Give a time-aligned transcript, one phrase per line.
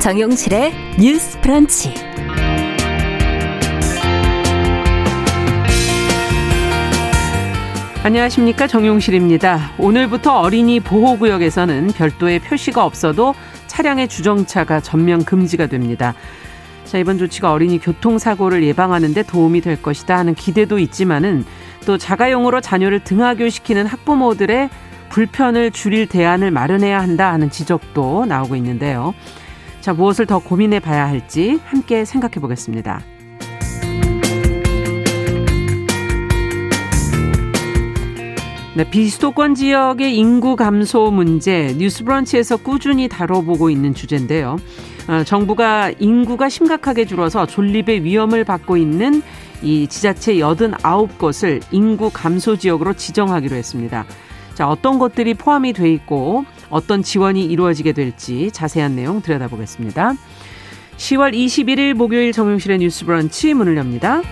[0.00, 1.92] 정용실의 뉴스 프런치.
[8.02, 9.72] 안녕하십니까 정용실입니다.
[9.76, 13.34] 오늘부터 어린이 보호구역에서는 별도의 표시가 없어도
[13.66, 16.14] 차량의 주정차가 전면 금지가 됩니다.
[16.84, 21.44] 자, 이번 조치가 어린이 교통사고를 예방하는 데 도움이 될 것이다 하는 기대도 있지만은
[21.84, 24.70] 또 자가용으로 자녀를 등하교시키는 학부모들의
[25.10, 29.12] 불편을 줄일 대안을 마련해야 한다 하는 지적도 나오고 있는데요.
[29.80, 33.00] 자, 무엇을 더 고민해 봐야 할지 함께 생각해 보겠습니다.
[38.76, 44.58] 네, 비수도권 지역의 인구 감소 문제 뉴스브런치에서 꾸준히 다뤄보고 있는 주제인데요.
[45.08, 49.22] 어, 정부가 인구가 심각하게 줄어서 존립의 위험을 받고 있는
[49.62, 54.04] 이 지자체 89곳을 인구 감소 지역으로 지정하기로 했습니다.
[54.54, 60.14] 자, 어떤 것들이 포함이 돼 있고 어떤 지원이 이루어지게 될지 자세한 내용 들여다보겠습니다.
[60.96, 64.22] 10월 21일 목요일 정용실의 뉴스 브런치 문을 엽니다.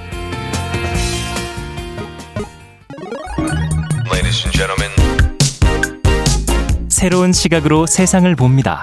[6.88, 8.82] 새로운 시각으로 세상을 봅니다.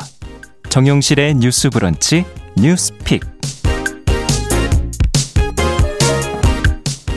[0.69, 2.25] 정용실의 뉴스 브런치
[2.57, 3.23] 뉴스픽.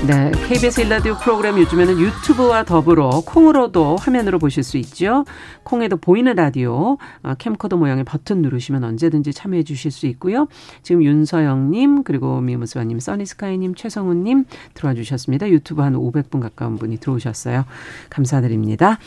[0.06, 5.24] 네, KBS 일라디오 프로그램 요즘에는 유튜브와 더불어 콩으로도 화면으로 보실 수 있죠.
[5.64, 10.46] 콩에도 보이는 라디오 어, 캠코더 모양의 버튼 누르시면 언제든지 참여해 주실 수 있고요.
[10.82, 15.50] 지금 윤서영님 그리고 미무스와님, 써니스카이님, 최성훈님 들어와 주셨습니다.
[15.50, 17.64] 유튜브 한 500분 가까운 분이 들어오셨어요.
[18.08, 18.98] 감사드립니다.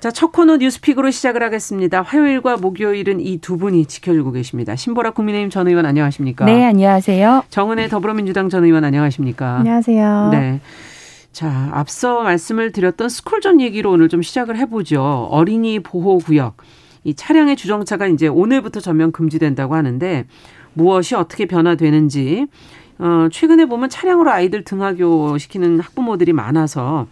[0.00, 2.02] 자, 첫 코너 뉴스픽으로 시작을 하겠습니다.
[2.02, 4.76] 화요일과 목요일은 이 두 분이 지켜주고 계십니다.
[4.76, 6.44] 신보라 국민의힘 전 의원 안녕하십니까?
[6.44, 7.44] 네, 안녕하세요.
[7.50, 9.56] 정은혜 더불어민주당 전 의원 안녕하십니까?
[9.58, 10.28] 안녕하세요.
[10.30, 10.60] 네.
[11.32, 15.02] 자, 앞서 말씀을 드렸던 스쿨존 얘기로 오늘 좀 시작을 해보죠.
[15.30, 16.58] 어린이 보호 구역.
[17.02, 20.26] 이 차량의 주정차가 이제 오늘부터 전면 금지된다고 하는데
[20.74, 22.46] 무엇이 어떻게 변화되는지,
[22.98, 27.06] 어, 최근에 보면 차량으로 아이들 등하교 시키는 학부모들이 많아서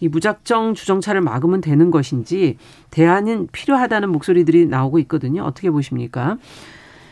[0.00, 2.56] 이 무작정 주정차를 막으면 되는 것인지
[2.90, 5.44] 대안은 필요하다는 목소리들이 나오고 있거든요.
[5.44, 6.38] 어떻게 보십니까?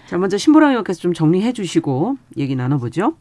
[0.06, 3.15] 자, 먼저 신보라 의원께서 좀 정리해 주시고 얘기 나눠보죠.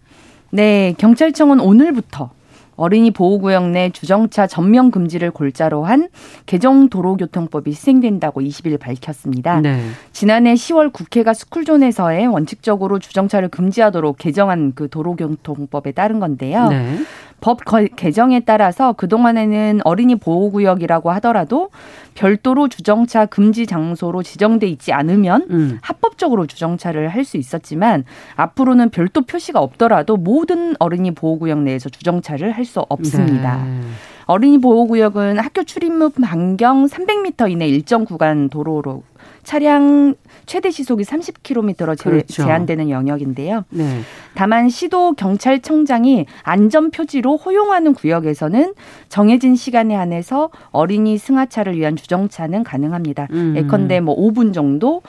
[0.51, 2.31] 네, 경찰청은 오늘부터
[2.77, 6.09] 어린이 보호구역 내 주정차 전면 금지를 골자로 한
[6.45, 9.59] 개정 도로교통법이 시행된다고 20일 밝혔습니다.
[9.61, 9.81] 네.
[10.13, 16.69] 지난해 10월 국회가 스쿨존에서의 원칙적으로 주정차를 금지하도록 개정한 그 도로교통법에 따른 건데요.
[16.69, 17.00] 네.
[17.40, 17.59] 법
[17.96, 21.70] 개정에 따라서 그동안에는 어린이 보호구역이라고 하더라도
[22.16, 25.78] 별도로 주정차 금지 장소로 지정돼 있지 않으면 음.
[25.81, 28.06] 합법적으로 주정차를 할 수 있었지만
[28.38, 33.64] 앞으로는 별도 표시가 없더라도 모든 어린이 보호구역 내에서 주정차를 할 수 없습니다.
[33.64, 33.81] 네.
[34.27, 39.03] 어린이 보호구역은 학교 출입문 반경 300m 이내 일정 구간 도로로
[39.43, 40.13] 차량
[40.45, 42.43] 최대 시속이 30km로 제, 그렇죠.
[42.43, 43.63] 제한되는 영역인데요.
[43.69, 44.01] 네.
[44.35, 48.73] 다만 시도 경찰청장이 안전 표지로 허용하는 구역에서는
[49.07, 53.27] 정해진 시간에 한해서 어린이 승하차를 위한 주정차는 가능합니다.
[53.31, 53.53] 음.
[53.55, 55.01] 예컨대 뭐 5분 정도 어,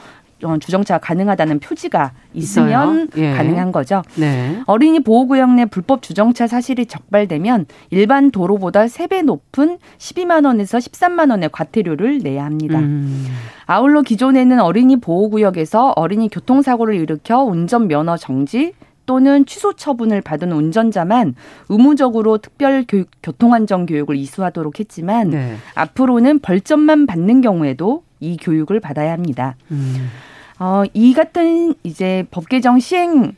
[0.60, 3.32] 주정차 가능하다는 표지가 있으면 예.
[3.32, 4.02] 가능한 거죠.
[4.16, 4.60] 네.
[4.66, 11.50] 어린이 보호구역 내 불법 주정차 사실이 적발되면 일반 도로보다 3배 높은 12만 원에서 13만 원의
[11.52, 12.78] 과태료를 내야 합니다.
[12.78, 13.26] 음.
[13.66, 18.72] 아울러 기존에는 어린이 보호구역에서 어린이 교통사고를 일으켜 운전 면허 정지
[19.08, 21.34] 또는 취소 처분을 받은 운전자만
[21.70, 25.56] 의무적으로 특별 교육, 교통안전 교육을 이수하도록 했지만 네.
[25.74, 29.56] 앞으로는 벌점만 받는 경우에도 이 교육을 받아야 합니다.
[29.70, 30.08] 음.
[30.58, 33.34] 어, 이 같은 이제 법 개정 시행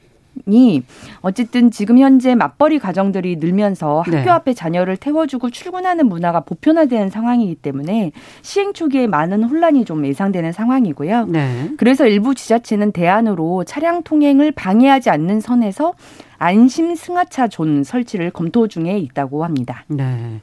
[0.46, 0.82] 이
[1.20, 4.28] 어쨌든 지금 현재 맞벌이 가정들이 늘면서 학교 네.
[4.28, 11.26] 앞에 자녀를 태워주고 출근하는 문화가 보편화된 상황이기 때문에 시행 초기에 많은 혼란이 좀 예상되는 상황이고요.
[11.26, 11.70] 네.
[11.76, 15.94] 그래서 일부 지자체는 대안으로 차량 통행을 방해하지 않는 선에서
[16.38, 19.84] 안심 승하차 존 설치를 검토 중에 있다고 합니다.
[19.88, 20.41] 네.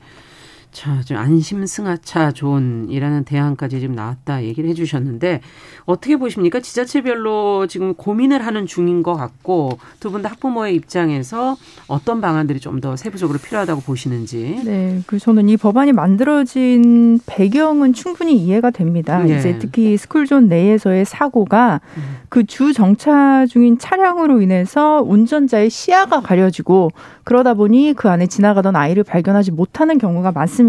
[0.77, 5.41] 자, 지금 안심 승하차 존이라는 대안까지 지금 나왔다 얘기를 해주셨는데
[5.85, 6.59] 어떻게 보십니까?
[6.59, 11.57] 지자체별로 지금 고민을 하는 중인 것 같고 두 분 다 학부모의 입장에서
[11.87, 14.61] 어떤 방안들이 좀 더 세부적으로 필요하다고 보시는지.
[14.63, 19.17] 네, 그 저는 이 법안이 만들어진 배경은 충분히 이해가 됩니다.
[19.23, 19.35] 네.
[19.39, 22.17] 이제 특히 스쿨존 내에서의 사고가 음.
[22.29, 26.91] 그 주정차 중인 차량으로 인해서 운전자의 시야가 가려지고
[27.23, 30.66] 그러다 보니 그 안에 지나가던 아이를 발견하지 못하는 경우가 많습니다.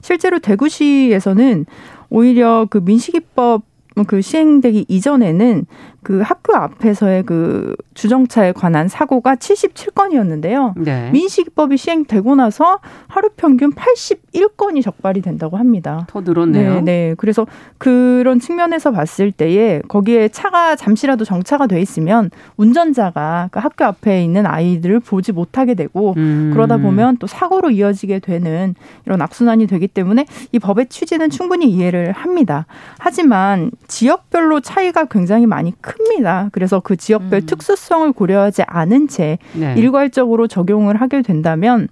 [0.00, 1.66] 실제로 대구시에서는
[2.10, 3.62] 오히려 그 민식이법
[4.06, 5.66] 그 시행되기 이전에는
[6.02, 10.74] 그 학교 앞에서의 그 주정차에 관한 사고가 77건이었는데요.
[10.76, 11.10] 네.
[11.12, 16.06] 민식이법이 시행되고 나서 하루 평균 81건이 적발이 된다고 합니다.
[16.08, 16.74] 더 늘었네요.
[16.74, 17.14] 네, 네.
[17.16, 17.46] 그래서
[17.78, 24.46] 그런 측면에서 봤을 때에 거기에 차가 잠시라도 정차가 돼 있으면 운전자가 그 학교 앞에 있는
[24.46, 26.50] 아이들을 보지 못하게 되고 음.
[26.52, 28.74] 그러다 보면 또 사고로 이어지게 되는
[29.06, 32.66] 이런 악순환이 되기 때문에 이 법의 취지는 충분히 이해를 합니다.
[32.98, 36.48] 하지만 지역별로 차이가 굉장히 많이 크 큽니다.
[36.52, 37.46] 그래서 그 지역별 음.
[37.46, 39.74] 특수 성을 고려하지 않은 채 네.
[39.76, 41.88] 일괄적으로 적용을 하게 된다면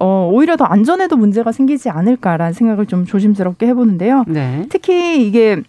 [0.00, 4.24] 어, 오히려 더 안전에도 문제가 생기지 않을까라는 생각을 좀 조심스럽게 해보는데요.
[4.28, 4.66] 네.
[4.68, 5.62] 특히 이게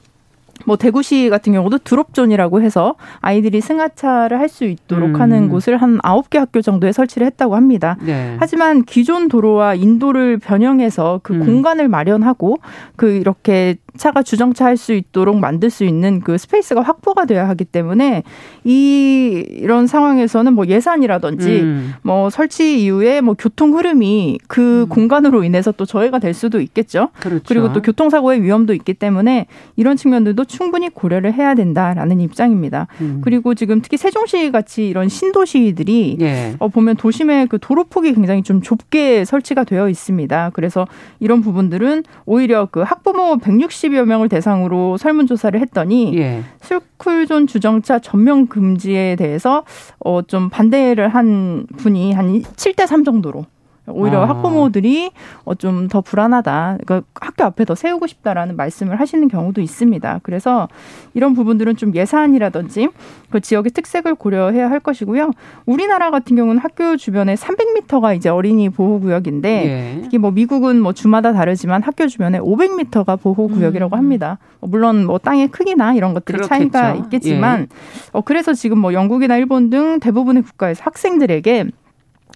[0.65, 5.21] 뭐 대구시 같은 경우도 drop zone이라고 해서 아이들이 승하차를 할 수 있도록 음.
[5.21, 7.97] 하는 곳을 한 아홉 개 학교 정도에 설치를 했다고 합니다.
[8.01, 8.35] 네.
[8.39, 11.45] 하지만 기존 도로와 인도를 변형해서 그 음.
[11.45, 12.57] 공간을 마련하고
[12.97, 18.23] 그 이렇게 차가 주정차할 수 있도록 만들 수 있는 그 space가 확보가 돼야 하기 때문에
[18.63, 21.93] 이 이런 상황에서는 뭐 예산이라든지 음.
[22.01, 24.89] 뭐 설치 이후에 뭐 교통 흐름이 그 음.
[24.89, 27.09] 공간으로 인해서 또 저해가 될 수도 있겠죠.
[27.19, 27.43] 그렇죠.
[27.45, 32.87] 그리고 또 교통사고의 위험도 있기 때문에 이런 측면들도 충분히 고려를 해야 된다라는 입장입니다.
[33.01, 33.19] 음.
[33.21, 36.55] 그리고 지금 특히 세종시 같이 이런 신도시들이 예.
[36.59, 40.51] 어, 보면 도심의 그 도로폭이 굉장히 좀 좁게 설치가 되어 있습니다.
[40.53, 40.87] 그래서
[41.19, 46.43] 이런 부분들은 오히려 그 학부모 160 160여 명을 대상으로 설문조사를 했더니 예.
[46.61, 49.63] 술쿨존 주정차 전면 금지에 대해서
[49.99, 53.45] 어, 좀 반대를 한 분이 한 7대 3 정도로
[53.91, 54.29] 오히려 아.
[54.29, 55.11] 학부모들이
[55.45, 56.77] 어, 좀 더 불안하다.
[56.85, 60.19] 그러니까 학교 앞에 더 세우고 싶다라는 말씀을 하시는 경우도 있습니다.
[60.23, 60.67] 그래서
[61.13, 62.89] 이런 부분들은 좀 예산이라든지
[63.29, 65.31] 그 지역의 특색을 고려해야 할 것이고요.
[65.65, 70.01] 우리나라 같은 경우는 학교 주변에 300m가 이제 어린이 보호 구역인데 예.
[70.03, 73.97] 특히 뭐 미국은 뭐 주마다 다르지만 학교 주변에 500m가 보호 구역이라고 음.
[73.97, 74.37] 합니다.
[74.59, 76.71] 뭐 물론 뭐 땅의 크기나 이런 것들이 그렇겠죠.
[76.71, 77.67] 차이가 있겠지만 예.
[78.13, 81.65] 어 그래서 지금 뭐 영국이나 일본 등 대부분의 국가에서 학생들에게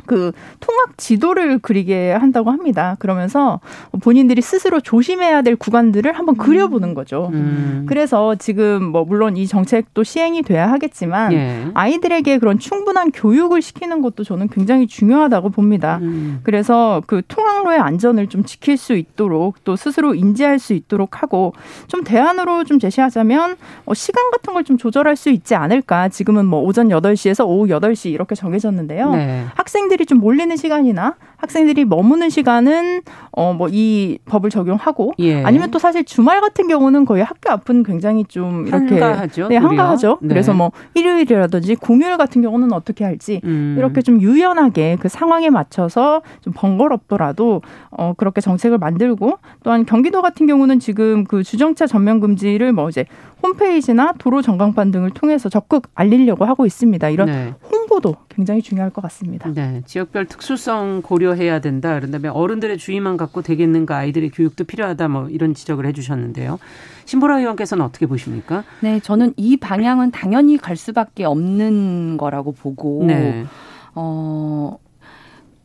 [0.06, 2.96] 그 통학 지도를 그리게 한다고 합니다.
[3.00, 3.60] 그러면서
[4.02, 7.30] 본인들이 스스로 조심해야 될 구간들을 한번 그려보는 거죠.
[7.34, 7.86] 음.
[7.88, 11.68] 그래서 지금 뭐 물론 이 정책도 시행이 돼야 하겠지만 예.
[11.74, 16.00] 아이들에게 그런 충분한 교육을 시키는 것도 저는 굉장히 중요하다고 봅니다.
[16.02, 16.40] 음.
[16.44, 21.54] 그래서 그 통학로의 안전을 좀 지킬 수 있도록 또 스스로 인지할 수 있도록 하고
[21.88, 23.56] 좀 대안으로 좀 제시하자면
[23.86, 26.08] 어 시간 같은 걸 좀 조절할 수 있지 않을까.
[26.08, 29.12] 지금은 뭐 오전 8시에서 오후 8시 이렇게 정해졌는데요.
[29.12, 29.46] 네.
[29.56, 33.02] 학생들 학생들이 좀 몰리는 시간이나 학생들이 머무는 시간은
[33.32, 35.44] 어 뭐 이 법을 적용하고 예.
[35.44, 39.48] 아니면 또 사실 주말 같은 경우는 거의 학교 앞은 굉장히 좀 이렇게 한가하죠.
[39.48, 40.20] 네, 한가하죠.
[40.22, 40.28] 네.
[40.30, 43.76] 그래서 뭐 일요일이라든지 공휴일 같은 경우는 어떻게 할지 음.
[43.78, 50.46] 이렇게 좀 유연하게 그 상황에 맞춰서 좀 번거롭더라도 어 그렇게 정책을 만들고 또한 경기도 같은
[50.46, 53.06] 경우는 지금 그 주정차 전면 금지를 뭐 이제
[53.42, 57.10] 홈페이지나 도로 전광판 등을 통해서 적극 알리려고 하고 있습니다.
[57.10, 57.54] 이런 네.
[57.94, 59.52] 홍보도 굉장히 중요할 것 같습니다.
[59.54, 61.94] 네, 지역별 특수성 고려해야 된다.
[61.94, 63.98] 그런다면 어른들의 주의만 갖고 되겠는가?
[63.98, 65.08] 아이들의 교육도 필요하다.
[65.10, 66.60] 뭐 이런 지적을 해주셨는데요.
[67.06, 68.64] 신보라 의원께서는 어떻게 보십니까?
[68.82, 73.46] 네, 저는 이 방향은 당연히 갈 수밖에 없는 거라고 보고, 네.
[73.94, 74.78] 어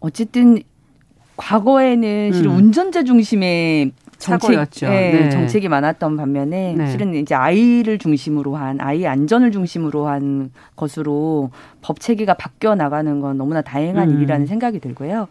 [0.00, 0.58] 어쨌든
[1.36, 2.56] 과거에는 음.
[2.56, 5.30] 운전자 중심의 정책, 네, 네.
[5.30, 6.90] 정책이 많았던 반면에 네.
[6.90, 11.50] 실은 이제 아이를 중심으로 한 아이 안전을 중심으로 한 것으로
[11.80, 14.16] 법 체계가 바뀌어 나가는 건 너무나 다행한 음.
[14.16, 15.28] 일이라는 생각이 들고요.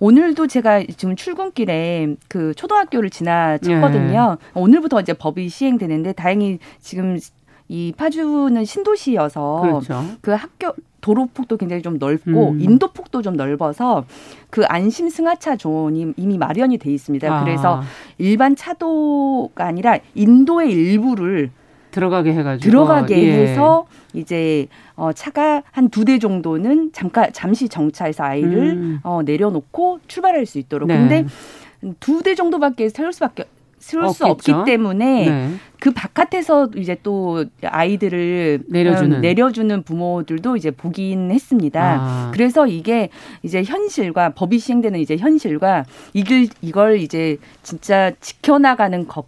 [0.00, 4.36] 오늘도 제가 지금 출근길에 그 초등학교를 지나쳤거든요.
[4.38, 4.60] 네.
[4.60, 7.18] 오늘부터 이제 법이 시행되는데 다행히 지금
[7.68, 10.04] 이 파주는 신도시여서 그렇죠.
[10.20, 12.60] 그 학교 도로폭도 굉장히 좀 넓고 음.
[12.60, 14.04] 인도폭도 좀 넓어서
[14.50, 17.32] 그 안심 승하차 존이 이미 마련이 돼 있습니다.
[17.32, 17.44] 아.
[17.44, 17.82] 그래서
[18.18, 21.50] 일반 차도가 아니라 인도의 일부를
[21.90, 23.32] 들어가게 해가지고 들어가게 예.
[23.42, 29.00] 해서 이제 어 차가 한 두 대 정도는 잠깐 잠시 정차해서 아이를 음.
[29.02, 30.88] 어 내려놓고 출발할 수 있도록.
[30.88, 30.96] 네.
[30.98, 31.26] 근데
[32.00, 33.44] 두 대 정도밖에 세울 수밖에
[33.78, 35.50] 세울 수 없기 때문에 네.
[35.80, 41.98] 그 바깥에서 이제 또 아이들을 내려주는 음, 내려주는 부모들도 이제 보긴 했습니다.
[42.00, 42.30] 아.
[42.32, 43.10] 그래서 이게
[43.42, 49.26] 이제 현실과 법이 시행되는 이제 현실과 이걸 이걸 이제 진짜 지켜나가는 것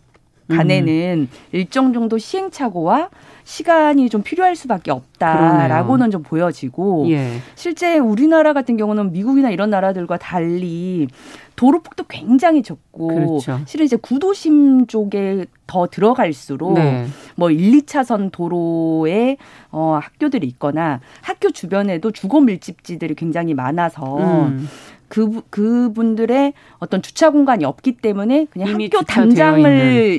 [0.57, 1.29] 간에는 음.
[1.53, 3.11] 일정 정도 시행착오와
[3.45, 6.11] 시간이 좀 필요할 수밖에 없다라고는 그러네요.
[6.11, 7.39] 좀 보여지고 예.
[7.55, 11.09] 실제 우리나라 같은 경우는 미국이나 이런 나라들과 달리
[11.57, 13.61] 도로 폭도 굉장히 좁고 그렇죠.
[13.67, 17.07] 실은 이제 구도심 쪽에 더 들어갈수록 네.
[17.37, 19.37] 뭐 1, 2차선 도로에
[19.71, 24.69] 어 학교들이 있거나 학교 주변에도 주거 밀집지들이 굉장히 많아서 음.
[25.11, 29.69] 그 그분들의 어떤 주차 공간이 없기 때문에 그냥 학교 담장을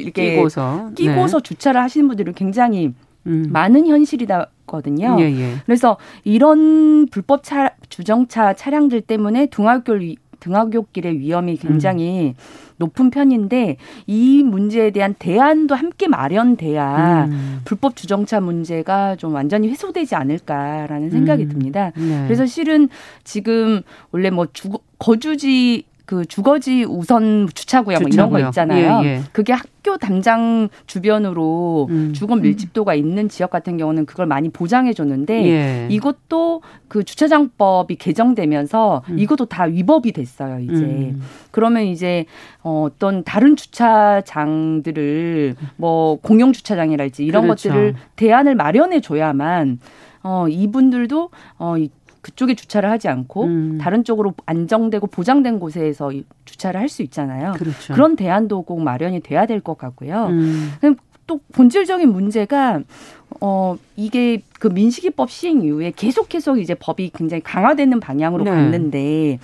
[0.04, 1.44] 이렇게 끼고서, 끼고서 네.
[1.44, 2.94] 주차를 하시는 분들이 굉장히
[3.26, 3.48] 음.
[3.52, 5.16] 많은 현실이다거든요.
[5.20, 5.54] 예, 예.
[5.66, 9.98] 그래서 이런 불법 차, 주정차 차량들 때문에 등하교
[10.42, 12.71] 등하굣길의 위험이 굉장히 음.
[12.82, 17.62] 높은 편인데 이 문제에 대한 대안도 함께 마련돼야 음.
[17.64, 21.50] 불법 주정차 문제가 좀 완전히 해소되지 않을까라는 생각이 음.
[21.50, 21.92] 듭니다.
[21.96, 22.24] 네.
[22.26, 22.90] 그래서 실은
[23.24, 29.00] 지금 원래 뭐 주, 거주지 그 주거지 우선 주차구역 뭐 이런 거 있잖아요.
[29.06, 29.22] 예, 예.
[29.32, 32.12] 그게 학교 담장 주변으로 음.
[32.12, 35.88] 주거 밀집도가 있는 지역 같은 경우는 그걸 많이 보장해 줬는데 예.
[35.90, 39.20] 이것도 그 주차장법이 개정되면서 음.
[39.20, 40.84] 이것도 다 위법이 됐어요, 이제.
[40.84, 41.22] 음.
[41.52, 42.26] 그러면 이제
[42.62, 47.70] 어, 어떤 다른 주차장들을 뭐 공영 주차장이랄지 이런 그렇죠.
[47.70, 49.80] 것들을 대안을 마련해 줘야만
[50.24, 51.76] 어, 이분들도 어,
[52.22, 53.78] 그쪽에 주차를 하지 않고 음.
[53.82, 56.12] 다른 쪽으로 안정되고 보장된 곳에서
[56.46, 57.54] 주차를 할 수 있잖아요.
[57.54, 57.94] 그렇죠.
[57.94, 60.28] 그런 대안도 꼭 마련이 돼야 될 것 같고요.
[60.30, 60.72] 음.
[61.28, 62.82] 또 본질적인 문제가
[63.40, 68.52] 어 이게 그 민식이법 시행 이후에 계속 계속 이제 법이 굉장히 강화되는 방향으로 네.
[68.52, 69.40] 갔는데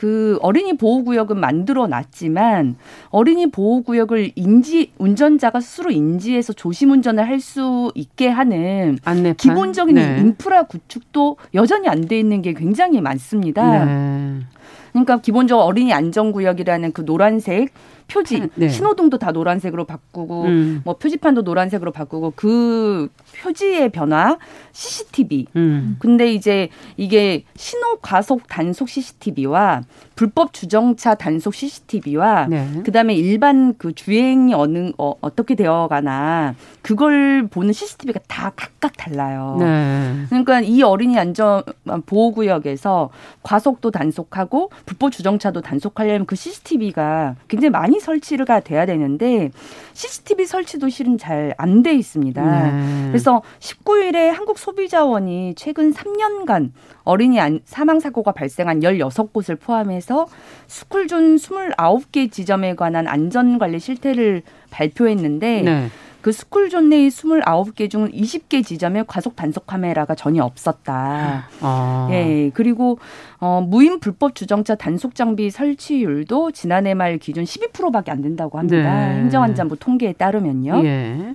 [0.00, 2.76] 그 어린이 보호구역은 만들어 놨지만
[3.10, 9.34] 어린이 보호구역을 인지 운전자가 스스로 인지해서 조심 운전을 할 수 있게 하는 안내판?
[9.36, 10.16] 기본적인 네.
[10.20, 13.84] 인프라 구축도 여전히 안 돼 있는 게 굉장히 많습니다.
[13.84, 14.38] 네.
[14.92, 17.72] 그러니까 기본적으로 어린이 안전구역이라는 그 노란색
[18.10, 18.68] 표지 네.
[18.68, 20.82] 신호등도 다 노란색으로 바꾸고 음.
[20.84, 23.08] 뭐 표지판도 노란색으로 바꾸고 그
[23.40, 24.38] 표지의 변화
[24.72, 25.46] CCTV.
[25.56, 25.96] 음.
[25.98, 29.82] 근데 이제 이게 신호 과속 단속 CCTV와
[30.16, 32.82] 불법 주정차 단속 CCTV와 네.
[32.84, 39.56] 그다음에 일반 그 주행이 어느 어, 어떻게 되어가나 그걸 보는 CCTV가 다 각각 달라요.
[39.60, 40.26] 네.
[40.28, 41.62] 그러니까 이 어린이 안전
[42.06, 43.10] 보호 구역에서
[43.42, 49.50] 과속도 단속하고 불법 주정차도 단속하려면 그 CCTV가 굉장히 많이 설치가 돼야 되는데
[49.92, 52.42] CCTV 설치도 실은 잘 안 돼 있습니다.
[52.42, 53.08] 네.
[53.08, 56.72] 그래서 19일에 한국 소비자원이 최근 3년간
[57.04, 60.26] 어린이 사망 사고가 발생한 16곳을 포함해서
[60.66, 65.88] 스쿨존 29개 지점에 관한 안전 관리 실태를 발표했는데 네.
[66.20, 71.48] 그 스쿨 존 내의 29개 중 20개 지점에 과속 단속 카메라가 전혀 없었다.
[71.60, 72.08] 아.
[72.10, 72.50] 예.
[72.54, 72.98] 그리고
[73.38, 79.08] 어 무인 불법 주정차 단속 장비 설치율도 지난해 말 기준 12%밖에 안 된다고 합니다.
[79.08, 79.20] 네.
[79.20, 80.82] 행정안전부 통계에 따르면요.
[80.84, 81.34] 예.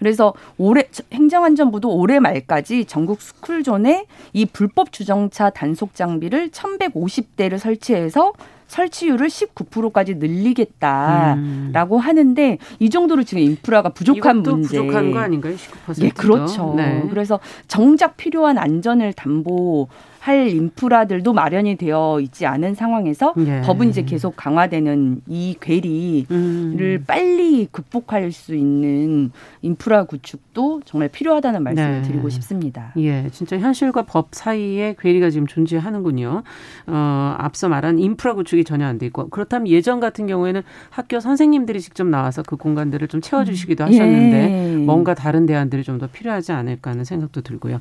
[0.00, 8.32] 그래서 올해 행정안전부도 올해 말까지 전국 스쿨존에 이 불법 주정차 단속 장비를 1,150대를 설치해서
[8.70, 12.00] 설치율을 19%까지 늘리겠다라고 음.
[12.00, 14.78] 하는데 이 정도로 지금 인프라가 부족한 문제.
[14.78, 15.54] 부족한 거 아닌가요?
[15.86, 16.04] 19%.
[16.04, 16.74] 예, 그렇죠.
[16.76, 17.04] 네.
[17.10, 19.88] 그래서 정작 필요한 안전을 담보
[20.20, 23.62] 할 인프라들도 마련이 되어 있지 않은 상황에서 예.
[23.62, 27.04] 법은 이제 계속 강화되는 이 괴리를 음.
[27.06, 32.08] 빨리 극복할 수 있는 인프라 구축도 정말 필요하다는 말씀을 네.
[32.08, 32.92] 드리고 싶습니다.
[32.98, 36.42] 예, 진짜 현실과 법 사이에 괴리가 지금 존재하는군요.
[36.86, 41.80] 어, 앞서 말한 인프라 구축이 전혀 안 돼 있고 그렇다면 예전 같은 경우에는 학교 선생님들이
[41.80, 43.88] 직접 나와서 그 공간들을 좀 채워주시기도 음.
[43.88, 44.76] 하셨는데 예.
[44.76, 47.80] 뭔가 다른 대안들이 좀 더 필요하지 않을까 하는 생각도 들고요.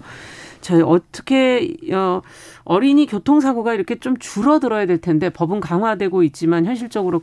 [0.61, 2.21] 자, 어떻게 어
[2.65, 7.21] 어린이 교통사고가 이렇게 좀 줄어들어야 될 텐데 법은 강화되고 있지만 현실적으로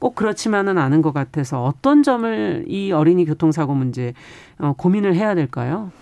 [0.00, 4.14] 꼭 그렇지만은 않은 것 같아서 어떤 점을 이 어린이 교통사고 문제
[4.58, 5.92] 어 고민을 해야 될까요?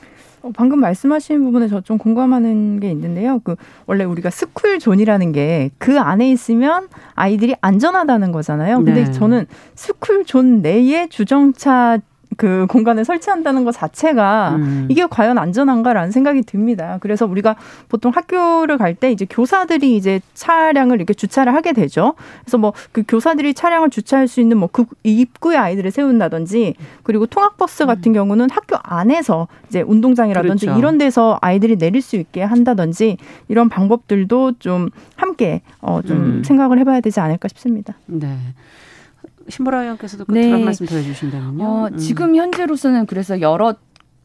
[0.42, 3.40] 어, 방금 말씀하신 부분에 저 좀 공감하는 게 있는데요.
[3.44, 3.56] 그
[3.87, 8.76] 원래 우리가 스쿨 존이라는 게 그 안에 있으면 아이들이 안전하다는 거잖아요.
[8.85, 9.11] 근데 네.
[9.11, 11.99] 저는 스쿨 존 내에 주정차
[12.40, 14.87] 그 공간을 설치한다는 것 자체가 음.
[14.88, 16.97] 이게 과연 안전한가라는 생각이 듭니다.
[17.02, 17.54] 그래서 우리가
[17.90, 22.14] 보통 학교를 갈 때 이제 교사들이 이제 차량을 이렇게 주차를 하게 되죠.
[22.42, 27.85] 그래서 뭐 그 교사들이 차량을 주차할 수 있는 뭐 그 입구에 아이들을 세운다든지 그리고 통학버스
[27.85, 28.14] 같은 음.
[28.14, 30.78] 경우는 학교 안에서 이제 운동장이라든지 그렇죠.
[30.78, 33.18] 이런 데서 아이들이 내릴 수 있게 한다든지
[33.49, 36.42] 이런 방법들도 좀 함께 어좀 음.
[36.44, 37.94] 생각을 해봐야 되지 않을까 싶습니다.
[38.06, 38.38] 네.
[39.50, 40.50] 신보라 의원께서도 끝으로 네.
[40.52, 41.64] 한 말씀 더 해주신다면요.
[41.64, 41.97] 어, 음.
[41.97, 43.75] 지금 현재로서는 그래서 여러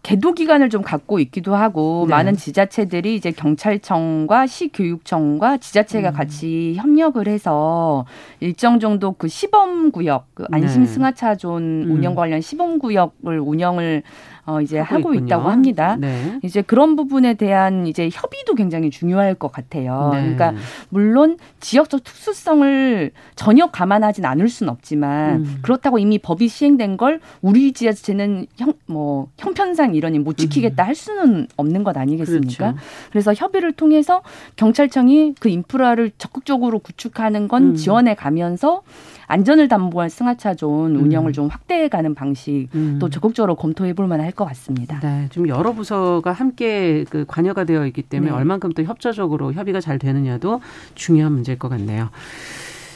[0.05, 2.12] 계도 기간을 좀 갖고 있기도 하고 네.
[2.13, 6.13] 많은 지자체들이 이제 경찰청과 시교육청과 지자체가 음.
[6.13, 8.05] 같이 협력을 해서
[8.39, 10.88] 일정 정도 그 시범 구역, 그 안심 네.
[10.88, 11.91] 승하차 존 네.
[11.91, 14.03] 운영 관련 시범 구역을 운영을
[14.47, 15.95] 어 이제 하고, 하고 있다고 합니다.
[16.00, 16.39] 네.
[16.43, 20.12] 이제 그런 부분에 대한 이제 협의도 굉장히 중요할 것 같아요.
[20.13, 20.21] 네.
[20.21, 20.53] 그러니까
[20.89, 25.59] 물론 지역적 특수성을 전혀 감안하진 않을 수는 없지만 음.
[25.63, 30.87] 그렇다고 이미 법이 시행된 걸 우리 지자체는 형 뭐 형편상 이러니 못 지키겠다 음.
[30.87, 32.71] 할 수는 없는 것 아니겠습니까?
[32.71, 32.77] 그렇죠.
[33.11, 34.21] 그래서 협의를 통해서
[34.55, 37.75] 경찰청이 그 인프라를 적극적으로 구축하는 건 음.
[37.75, 38.83] 지원해 가면서
[39.27, 41.33] 안전을 담보한 승하차 존 운영을 음.
[41.33, 42.97] 좀 확대해 가는 방식 음.
[42.99, 44.99] 또 적극적으로 검토해 볼 만할 것 같습니다.
[44.99, 48.37] 네, 좀 여러 부서가 함께 그 관여가 되어 있기 때문에 네.
[48.37, 50.61] 얼만큼 또 협조적으로 협의가 잘 되느냐도
[50.93, 52.09] 중요한 문제일 것 같네요.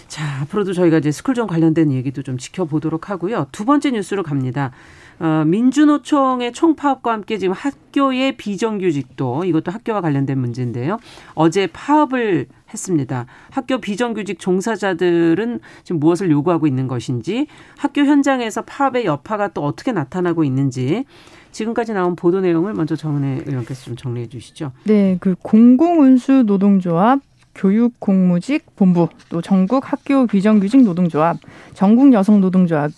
[0.07, 3.45] 자, 앞으로도 저희가 이제 스쿨존 관련된 얘기도 좀 지켜보도록 하고요.
[3.51, 4.71] 두 번째 뉴스로 갑니다.
[5.19, 10.97] 어, 민주노총의 총파업과 함께 지금 학교의 비정규직도 이것도 학교와 관련된 문제인데요.
[11.35, 13.25] 어제 파업을 했습니다.
[13.49, 17.47] 학교 비정규직 종사자들은 지금 무엇을 요구하고 있는 것인지,
[17.77, 21.05] 학교 현장에서 파업의 여파가 또 어떻게 나타나고 있는지,
[21.51, 24.71] 지금까지 나온 보도 내용을 먼저 정은혜 의원께서 좀 정리해 주시죠.
[24.83, 27.21] 네, 그 공공운수 노동조합
[27.55, 31.37] 교육공무직 본부 또 전국 학교 비정규직 노동조합
[31.73, 32.91] 전국 여성 노동조합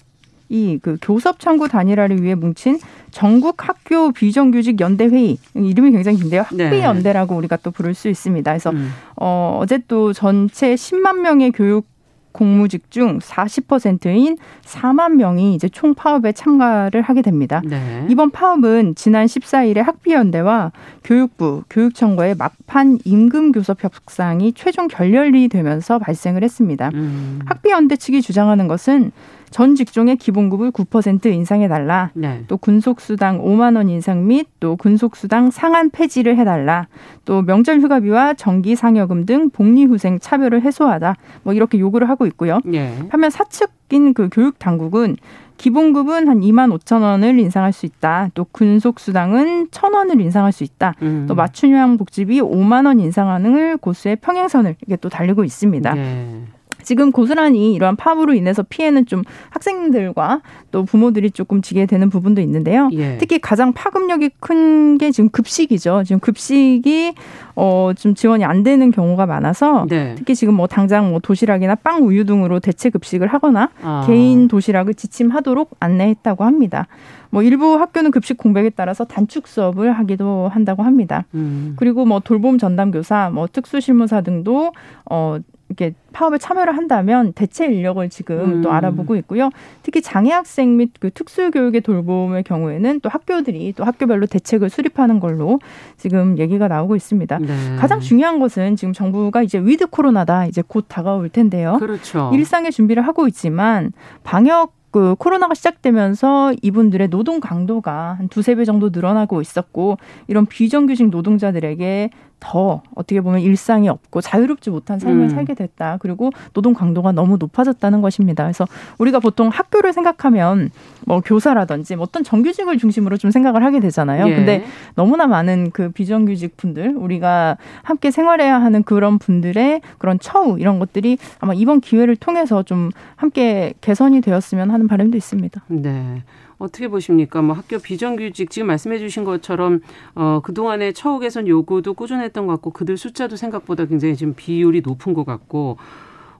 [0.52, 2.80] 이 그 교섭 청구 단일화를 위해 뭉친
[3.12, 6.42] 전국 학교 비정규직 연대 회의 이름이 굉장히 긴데요.
[6.42, 6.84] 학비 네.
[6.84, 8.52] 연대라고 우리가 또 부를 수 있습니다.
[8.52, 8.92] 그래서 음.
[9.16, 11.90] 어 어제 또 전체 10만 명의 교육
[12.34, 17.62] 공무직 중 40%인 4만 명이 이제 총 파업에 참가를 하게 됩니다.
[17.66, 18.06] 네.
[18.10, 20.72] 이번 파업은 지난 14일에 학비연대와
[21.04, 26.90] 교육부, 교육청과의 막판 임금 교섭 협상이 최종 결렬이 되면서 발생을 했습니다.
[26.94, 27.42] 음.
[27.46, 29.12] 학비연대 측이 주장하는 것은
[29.52, 32.12] 전 직종의 기본급을 9% 인상해달라.
[32.14, 32.44] 네.
[32.48, 36.88] 또 군속수당 5만 원 인상 및또 군속수당 상한 폐지를 해달라.
[37.26, 41.16] 또 명절 휴가비와 정기 상여금 등 복리후생 차별을 해소하다.
[41.44, 42.60] 뭐 이렇게 요구를 하고 있고요.
[42.66, 42.98] 네.
[43.10, 45.18] 반면 사측인 그 교육 당국은
[45.58, 48.30] 기본급은 한 2만 5천 원을 인상할 수 있다.
[48.34, 50.96] 또 군속수당은 1천 원을 인상할 수 있다.
[51.04, 51.26] 음.
[51.28, 55.94] 또 맞춤형 복지비 5만 원 인상하는 고수의 평행선을 이게 또 달리고 있습니다.
[55.94, 56.42] 네.
[56.84, 62.90] 지금 고스란히 이러한 파업으로 인해서 피해는 좀 학생들과 또 부모들이 조금 지게 되는 부분도 있는데요.
[62.94, 63.18] 예.
[63.18, 66.04] 특히 가장 파급력이 큰 게 지금 급식이죠.
[66.06, 67.14] 지금 급식이
[67.56, 70.16] 어, 좀 지원이 안 되는 경우가 많아서 네.
[70.18, 74.04] 특히 지금 뭐 당장 뭐 도시락이나 빵, 우유 등으로 대체 급식을 하거나 아.
[74.08, 76.88] 개인 도시락을 지침하도록 안내했다고 합니다.
[77.30, 81.26] 뭐 일부 학교는 급식 공백에 따라서 단축 수업을 하기도 한다고 합니다.
[81.34, 81.74] 음.
[81.78, 84.74] 그리고 뭐 돌봄 전담 교사, 뭐 특수 실무사 등도
[85.10, 85.38] 어
[85.72, 88.62] 이렇게 파업에 참여를 한다면 대체 인력을 지금 음.
[88.62, 89.50] 또 알아보고 있고요.
[89.82, 95.20] 특히 장애 학생 및 그 특수 교육의 돌봄의 경우에는 또 학교들이 또 학교별로 대책을 수립하는
[95.20, 95.60] 걸로
[95.98, 97.40] 지금 얘기가 나오고 있습니다.
[97.40, 97.76] 네.
[97.80, 101.78] 가장 중요한 것은 지금 정부가 이제 with 코로나다 이제 곧 다가올 텐데요.
[101.80, 102.32] 그렇죠.
[102.34, 108.90] 일상의 준비를 하고 있지만 방역 그 코로나가 시작되면서 이분들의 노동 강도가 한 두세 배 정도
[108.90, 112.10] 늘어나고 있었고 이런 비정규직 노동자들에게
[112.42, 115.30] 더 어떻게 보면 일상이 없고 자유롭지 못한 삶을 음.
[115.30, 115.98] 살게 됐다.
[116.02, 118.44] 그리고 노동 강도가 너무 높아졌다는 것입니다.
[118.44, 118.66] 그래서
[118.98, 120.72] 우리가 보통 학교를 생각하면
[121.06, 124.28] 뭐 교사라든지 뭐 어떤 정규직을 중심으로 좀 생각을 하게 되잖아요.
[124.28, 124.36] 예.
[124.36, 130.80] 근데 너무나 많은 그 비정규직 분들 우리가 함께 생활해야 하는 그런 분들의 그런 처우 이런
[130.80, 135.62] 것들이 아마 이번 기회를 통해서 좀 함께 개선이 되었으면 하는 바람도 있습니다.
[135.68, 136.24] 네.
[136.62, 137.42] 어떻게 보십니까?
[137.42, 139.82] 뭐 학교 비정규직 지금 말씀해 주신 것처럼
[140.16, 145.14] 어 그동안의 처우 개선 요구도 꾸준했던 것 같고 그들 숫자도 생각보다 굉장히 지금 비율이 높은
[145.14, 145.78] 것 같고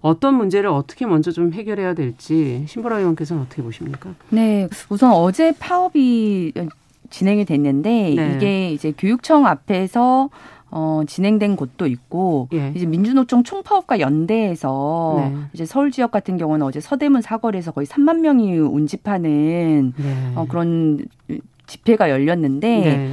[0.02, 4.14] 어떤 문제를 어떻게 먼저 좀 해결해야 될지 신보라 의원께서는 어떻게 보십니까?
[4.30, 6.54] 네, 우선 어제 파업이
[7.10, 8.34] 진행이 됐는데 네.
[8.36, 10.30] 이게 이제 교육청 앞에서
[10.72, 12.72] 어, 진행된 곳도 있고 예.
[12.74, 15.36] 이제 민주노총 총파업과 연대해서 네.
[15.54, 20.32] 이제 서울 지역 같은 경우는 어제 서대문 사거리에서 거의 3만 명이 운집하는 네.
[20.36, 21.06] 어, 그런
[21.68, 23.12] 집회가 열렸는데 네.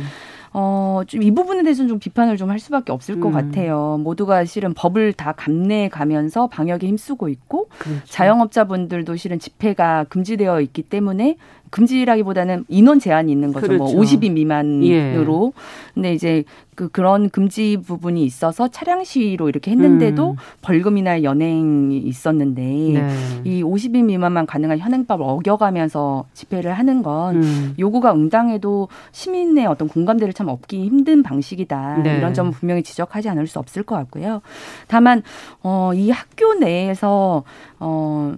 [0.53, 3.21] 어, 좀 이 부분에 대해서는 좀 비판을 좀 할 수밖에 없을 음.
[3.21, 3.99] 것 같아요.
[4.03, 8.01] 모두가 실은 법을 다 감내해 가면서 방역에 힘쓰고 있고 그렇죠.
[8.07, 11.37] 자영업자분들도 실은 집회가 금지되어 있기 때문에
[11.71, 13.67] 금지라기보다는 인원 제한이 있는 거죠.
[13.69, 13.95] 뭐 그렇죠.
[13.95, 15.53] 뭐 50인 미만으로.
[15.55, 15.61] 예.
[15.95, 16.45] 근데 이제
[16.79, 20.37] 그 그런 금지 부분이 있어서 차량 시위로 이렇게 했는데도 음.
[20.63, 23.09] 벌금이나 연행이 있었는데 네.
[23.43, 27.75] 이 50인 미만만 가능한 현행법을 어겨가면서 집회를 하는 건 음.
[27.81, 32.03] 요구가 응당해도 시민의 어떤 공감대를 참 얻기 힘든 방식이다.
[32.05, 32.17] 네.
[32.19, 34.41] 이런 점은 분명히 지적하지 않을 수 없을 것 같고요.
[34.87, 35.25] 다만
[35.65, 37.43] 어, 이 학교 내에서
[37.81, 38.35] 어,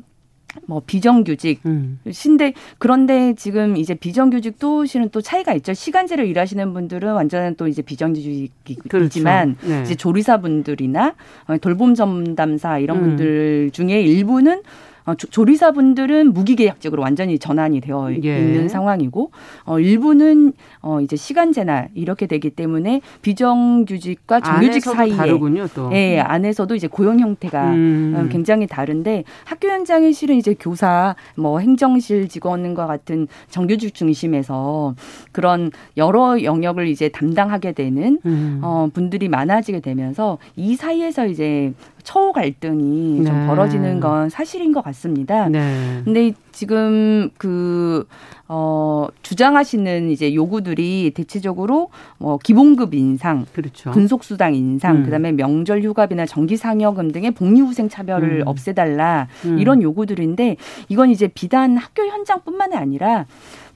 [0.67, 1.99] 뭐 비정규직 음.
[2.11, 5.75] 신데 그런데 지금 이제 비정규직도 실은 또 차이가 있죠.
[5.75, 9.69] 시간제로 일하시는 분들은 완전히 또 이제 비정규직이지만 그렇죠.
[9.69, 9.83] 네.
[9.83, 11.15] 이제 조리사분들이나
[11.47, 13.03] 어, 돌봄 전담사 이런 음.
[13.03, 14.63] 분들 중에 일부는
[15.07, 18.39] 어, 조 리사분들은 무기계약직으로 완전히 전환이 되어 예.
[18.39, 19.31] 있는 상황이고
[19.65, 25.91] 어, 일부는 어, 이제 시간제나 이렇게 되기 때문에 비정규직과 정규직 사이에 다르군요, 또.
[25.93, 28.15] 예, 안에서도 이제 고용 형태가 음.
[28.17, 34.95] 어, 굉장히 다른데 학교 현장에 실은 이제 교사 뭐 행정실 직원과 같은 정규직 중심에서
[35.33, 38.61] 그런 여러 영역을 이제 담당하게 되는 음.
[38.63, 43.25] 어, 분들이 많아지게 되면서 이 사이에서 이제 처우 갈등이 네.
[43.25, 45.49] 좀 벌어지는 건 사실인 것 같습니다.
[45.49, 46.01] 네.
[46.05, 48.07] 근데 지금 그,
[48.49, 53.93] 어, 주장하시는 이제 요구들이 대체적으로 뭐 기본급 인상, 그렇죠.
[53.93, 55.05] 근속수당 인상, 음.
[55.05, 58.47] 그다음에 명절 휴가비나 정기 상여금 등의 복리후생 차별을 음.
[58.47, 59.59] 없애달라 음.
[59.59, 60.57] 이런 요구들인데
[60.89, 63.27] 이건 이제 비단 학교 현장뿐만이 아니라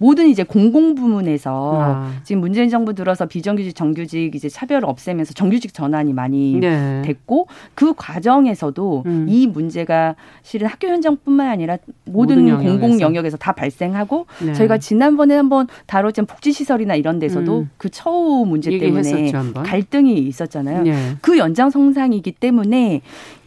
[0.04, 2.12] 모든 이제 공공 부문에서 아.
[2.24, 7.00] 지금 문재인 정부 들어서 비정규직 정규직 이제 차별을 없애면서 정규직 전환이 많이 네.
[7.06, 9.26] 됐고 그 과정에서도 음.
[9.30, 14.52] 이 문제가 실은 학교 현장뿐만 아니라 모든, 모든 공공 영역에서 다 발생하고 네.
[14.52, 17.70] 저희가 지난번에 한번 다뤘던 복지시설이나 이런 데서도 음.
[17.78, 19.32] 그 처우 문제 때문에
[19.64, 20.82] 갈등이 있었잖아요.
[20.82, 21.16] 네.
[21.22, 23.00] 그 연장성상이기 때문에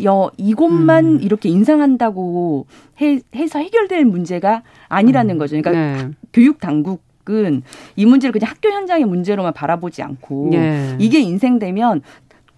[0.06, 1.20] 여, 이곳만 음.
[1.22, 2.66] 이렇게 인상한다고
[3.02, 5.38] 해, 해서 해결될 문제가 아니라는 음.
[5.38, 5.62] 거죠.
[5.62, 6.12] 그러니까 네.
[6.48, 7.62] 교육 당국 은
[7.98, 10.96] 이 문제를 그냥 학교 현장의 문제로만 바라보지 않고 네.
[10.98, 12.02] 이게 인생되면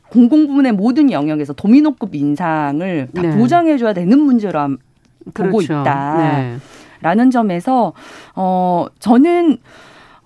[0.10, 3.36] 공공부문의 모든 영역에서 도미노급 인상을 다 네.
[3.36, 4.78] 보장해줘야 되는 문제로
[5.34, 5.82] 보고 그렇죠.
[5.82, 6.60] 있다.
[7.02, 7.94] 라는 점에서
[8.36, 9.58] 어 저는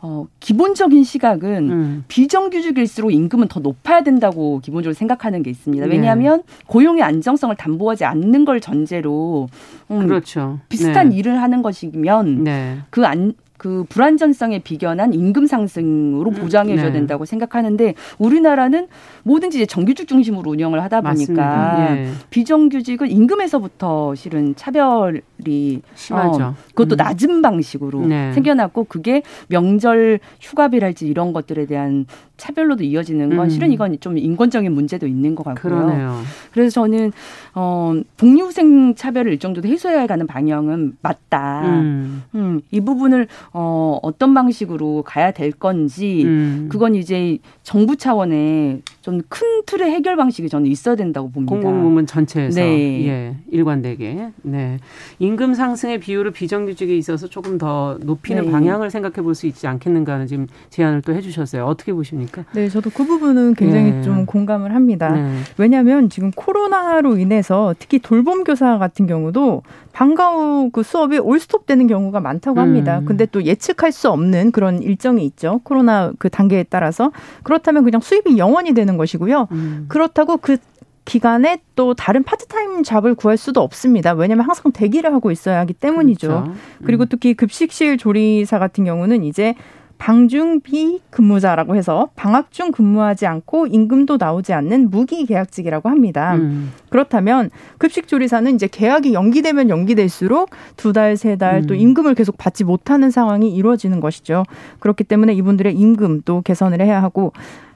[0.06, 2.04] 어, 기본적인 시각은 음.
[2.10, 5.86] 비정규직일수록 임금은 더 높아야 된다고 기본적으로 생각하는 게 있습니다.
[5.86, 6.64] 왜냐하면 네.
[6.68, 9.48] 고용의 안정성을 담보하지 않는 걸 전제로
[9.90, 10.60] 음, 그렇죠.
[10.68, 11.16] 비슷한 네.
[11.16, 12.80] 일을 하는 것이면 네.
[12.90, 16.92] 그 안, 그 불안전성에 비견한 임금 상승으로 음, 보장해 줘야 네.
[16.92, 18.88] 된다고 생각하는데 우리나라는
[19.24, 22.10] 뭐든지 이제 정규직 중심으로 운영을 하다 보니까 예.
[22.30, 26.44] 비정규직은 임금에서부터 실은 차별이 심하죠.
[26.44, 26.98] 어, 그것도 음.
[26.98, 28.34] 낮은 방식으로 네.
[28.34, 33.50] 생겨났고 그게 명절 휴가비랄지 이런 것들에 대한 차별로도 이어지는 건 음.
[33.50, 35.74] 실은 이건 좀 인권적인 문제도 있는 것 같고요.
[35.74, 36.20] 그러네요.
[36.52, 37.14] 그래서 저는
[37.54, 41.62] 어 복리후생 차별을 일정도 해소해야 가는 방향은 맞다.
[41.66, 42.24] 음.
[42.36, 46.70] 음, 이 부분을 어 어떤 방식으로 가야 될 건지 음.
[46.72, 51.54] 그건 이제 정부 차원의 좀 큰 틀의 해결 방식이 저는 있어야 된다고 봅니다.
[51.54, 53.08] 공공부문 전체에서 네.
[53.08, 54.30] 예, 일관되게.
[54.42, 54.80] 네.
[55.20, 58.52] 임금 상승의 비율을 비정규직에 있어서 조금 더 높이는 네.
[58.52, 61.66] 방향을 생각해 볼 수 있지 않겠는가 하는 지금 제안을 또 해주셨어요.
[61.66, 62.46] 어떻게 보십니까?
[62.54, 64.02] 네, 저도 그 부분은 굉장히 네.
[64.04, 65.10] 좀 공감을 합니다.
[65.10, 65.40] 네.
[65.58, 71.88] 왜냐하면 지금 코로나로 인해서 특히 돌봄 교사 같은 경우도 방과 후 그 수업이 올스톱 되는
[71.88, 73.00] 경우가 많다고 합니다.
[73.00, 73.06] 음.
[73.06, 75.60] 근데 또 예측할 수 없는 그런 일정이 있죠.
[75.64, 77.12] 코로나 그 단계에 따라서
[77.44, 79.48] 그렇다면 그냥 수입이 영원이 되는 것이고요.
[79.52, 79.86] 음.
[79.88, 80.58] 그렇다고 그
[81.06, 84.14] 기간에 또 다른 파트타임 잡을 구할 수도 없습니다.
[84.14, 86.28] 왜냐하면 항상 대기를 하고 있어야 하기 때문이죠.
[86.28, 86.52] 그렇죠.
[86.52, 86.56] 음.
[86.86, 89.56] 그리고 특히 급식실 조리사 같은 경우는 이제
[90.04, 96.36] 방중비 근무자라고 해서 방학 중 근무하지 않고 임금도 나오지 않는 무기 계약직이라고 합니다.
[96.36, 96.74] 음.
[96.90, 101.80] 그렇다면 급식 조리사는 이제 계약이 연기되면 연기될수록 두 달, 세 달또 음.
[101.80, 104.44] 임금을 계속 받지 못하는 상황이 이루어지는 것이죠.
[104.80, 107.32] 그렇기 때문에 이분들의 임금도 개선을 해야 하고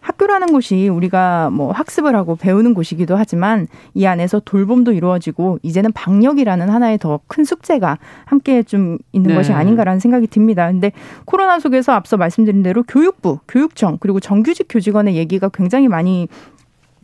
[0.07, 6.69] 학교라는 곳이 우리가 뭐 학습을 하고 배우는 곳이기도 하지만 이 안에서 돌봄도 이루어지고 이제는 방역이라는
[6.69, 9.35] 하나의 더 큰 숙제가 함께 좀 있는 네.
[9.35, 10.71] 것이 아닌가라는 생각이 듭니다.
[10.71, 10.91] 근데
[11.25, 16.27] 코로나 속에서 앞서 말씀드린 대로 교육부, 교육청 그리고 정규직 교직원의 얘기가 굉장히 많이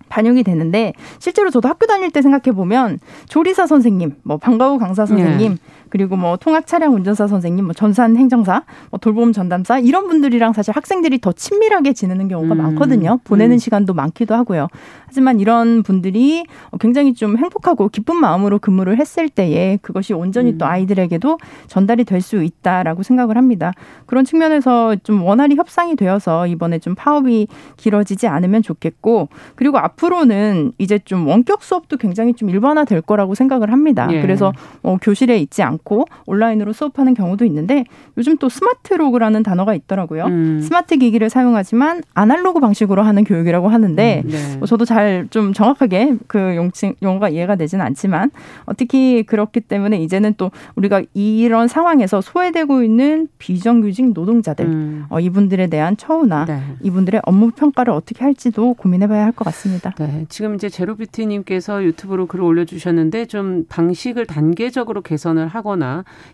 [0.09, 5.53] 반영이 되는데 실제로 저도 학교 다닐 때 생각해 보면 조리사 선생님, 뭐 방과후 강사 선생님,
[5.53, 5.57] 네.
[5.93, 10.75] 그리고 뭐 통학 차량 운전사 선생님, 뭐 전산 행정사, 뭐 돌봄 전담사 이런 분들이랑 사실
[10.75, 12.57] 학생들이 더 친밀하게 지내는 경우가 음.
[12.57, 13.19] 많거든요.
[13.23, 13.57] 보내는 음.
[13.59, 14.69] 시간도 많기도 하고요.
[15.05, 16.45] 하지만 이런 분들이
[16.79, 20.57] 굉장히 좀 행복하고 기쁜 마음으로 근무를 했을 때에 그것이 온전히 음.
[20.57, 23.73] 또 아이들에게도 전달이 될 수 있다라고 생각을 합니다.
[24.07, 30.97] 그런 측면에서 좀 원활히 협상이 되어서 이번에 좀 파업이 길어지지 않으면 좋겠고 그리고 앞으로는 이제
[30.99, 34.07] 좀 원격 수업도 굉장히 좀 일반화 될 거라고 생각을 합니다.
[34.09, 34.21] 예.
[34.21, 37.85] 그래서 어, 교실에 있지 않고 않고 온라인으로 수업하는 경우도 있는데
[38.17, 40.25] 요즘 또 smartlog라는 단어가 있더라고요.
[40.25, 40.59] 음.
[40.61, 44.57] 스마트 기기를 사용하지만 아날로그 방식으로 하는 교육이라고 하는데 음, 네.
[44.57, 48.29] 뭐 저도 잘 좀 정확하게 그 용칭 용어가 이해가 되지는 않지만
[48.65, 55.05] 어, 특히 그렇기 때문에 이제는 또 우리가 이런 상황에서 소외되고 있는 비정규직 노동자들 음.
[55.09, 56.59] 어, 이분들에 대한 처우나 네.
[56.81, 59.91] 이분들의 업무 평가를 어떻게 할지도 고민해봐야 할 것 같습니다.
[59.97, 65.72] 네, 지금 이제 제로비티님께서 유튜브로 글을 올려주셨는데 좀 방식을 단계적으로 개선을 하거나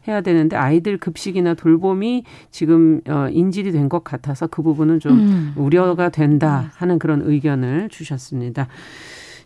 [0.07, 5.53] 해야 되는데 아이들 급식이나 돌봄이 지금 어, 인질이 된 것 같아서 그 부분은 좀 음.
[5.55, 8.67] 우려가 된다 하는 그런 의견을 주셨습니다.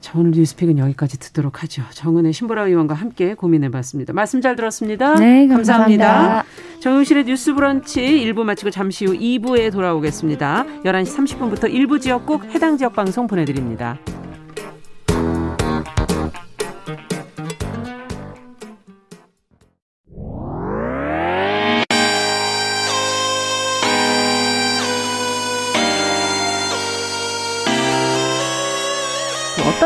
[0.01, 1.81] 자, 오늘 뉴스픽은 여기까지 듣도록 하죠.
[1.91, 4.11] 정은의 신보라 의원과 함께 고민해봤습니다.
[4.11, 5.15] 말씀 잘 들었습니다.
[5.15, 6.05] 네, 감사합니다.
[6.05, 6.43] 감사합니다.
[6.81, 10.65] 정용실의 뉴스 브런치 1부 마치고 잠시 후 2부에 돌아오겠습니다.
[10.83, 13.97] 11시 30분부터 일부 지역국 해당 지역 방송 보내드립니다.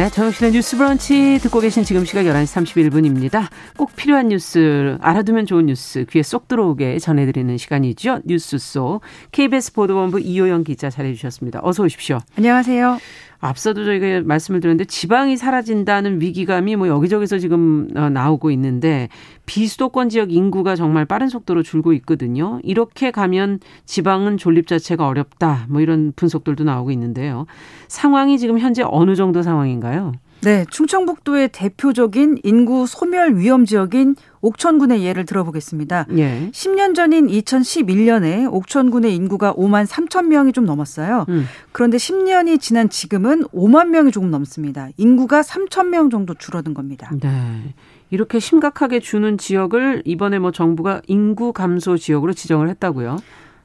[0.00, 3.48] 네, 정영실의 뉴스 브런치 듣고 계신 지금 시각 11시 31분입니다.
[3.76, 8.20] 꼭 필요한 뉴스, 알아두면 좋은 뉴스 귀에 쏙 들어오게 전해드리는 시간이죠.
[8.24, 11.60] 뉴스 속 KBS 보도본부 이호영 기자 잘해주셨습니다.
[11.62, 12.20] 어서 오십시오.
[12.38, 12.98] 안녕하세요.
[13.40, 19.08] 앞서도 저희가 말씀을 드렸는데 지방이 사라진다는 위기감이 뭐 여기저기서 지금 어, 나오고 있는데
[19.46, 22.60] 비수도권 지역 인구가 정말 빠른 속도로 줄고 있거든요.
[22.62, 25.66] 이렇게 가면 지방은 존립 자체가 어렵다.
[25.68, 27.46] 뭐 이런 분석들도 나오고 있는데요.
[27.88, 30.12] 상황이 지금 현재 어느 정도 상황인가요?
[30.42, 36.06] 네, 충청북도의 대표적인 인구 소멸 위험 지역인 옥천군의 예를 들어보겠습니다.
[36.16, 36.50] 예.
[36.52, 41.26] 10년 전인 2011년에 옥천군의 인구가 5만 3천 명이 좀 넘었어요.
[41.28, 41.46] 음.
[41.72, 44.88] 그런데 10년이 지난 지금은 5만 명이 조금 넘습니다.
[44.96, 47.10] 인구가 3천 명 정도 줄어든 겁니다.
[47.20, 47.74] 네.
[48.10, 53.18] 이렇게 심각하게 주는 지역을 이번에 뭐 정부가 인구 감소 지역으로 지정을 했다고요?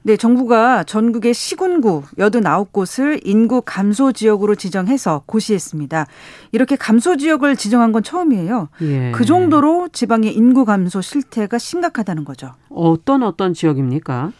[0.07, 6.05] 네, 정부가 전국의 시군구 89곳을 인구 감소 지역으로 지정해서 고시했습니다.
[6.51, 8.69] 이렇게 감소 지역을 지정한 건 처음이에요.
[8.83, 9.11] 예.
[9.15, 12.53] 그 정도로 지방의 인구 감소 실태가 심각하다는 거죠.
[12.69, 14.31] 어떤 어떤 지역입니까?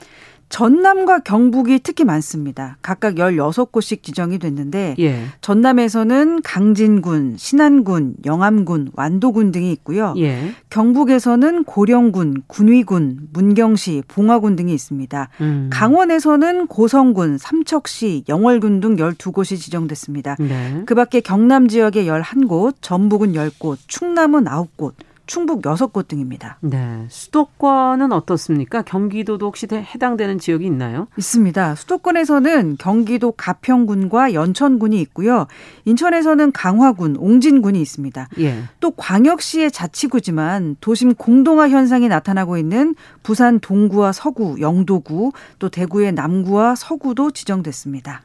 [0.50, 2.78] 전남과 경북이 특히 많습니다.
[2.82, 5.26] 각각 16곳씩 지정이 됐는데 예.
[5.42, 10.14] 전남에서는 강진군, 신안군, 영암군, 완도군 등이 있고요.
[10.18, 10.52] 예.
[10.70, 15.30] 경북에서는 고령군, 군위군, 문경시, 봉화군 등이 있습니다.
[15.42, 15.70] 음.
[15.74, 20.38] 강원에서는 고성군, 삼척시, 영월군 등 12곳이 지정됐습니다.
[20.40, 20.84] 네.
[20.86, 24.94] 그밖에 경남 지역에 11곳, 전북은 10곳, 충남은 9곳,
[25.28, 26.58] 충북 6곳 등입니다.
[26.62, 27.06] 네.
[27.10, 28.82] 수도권은 어떻습니까?
[28.82, 31.08] 경기도도 혹시 해당되는 지역이 있나요?
[31.18, 31.76] 있습니다.
[31.76, 35.48] 수도권에서는 경기도 가평군과 연천군이 있고요.
[35.86, 38.30] 인천에서는 강화군, 옹진군이 있습니다.
[38.40, 38.64] 예.
[38.80, 46.76] 또 광역시의 자치구지만 도심 공동화 현상이 나타나고 있는 부산 동구와 서구, 영도구, 또 대구의 남구와
[46.76, 48.22] 서구도 지정됐습니다.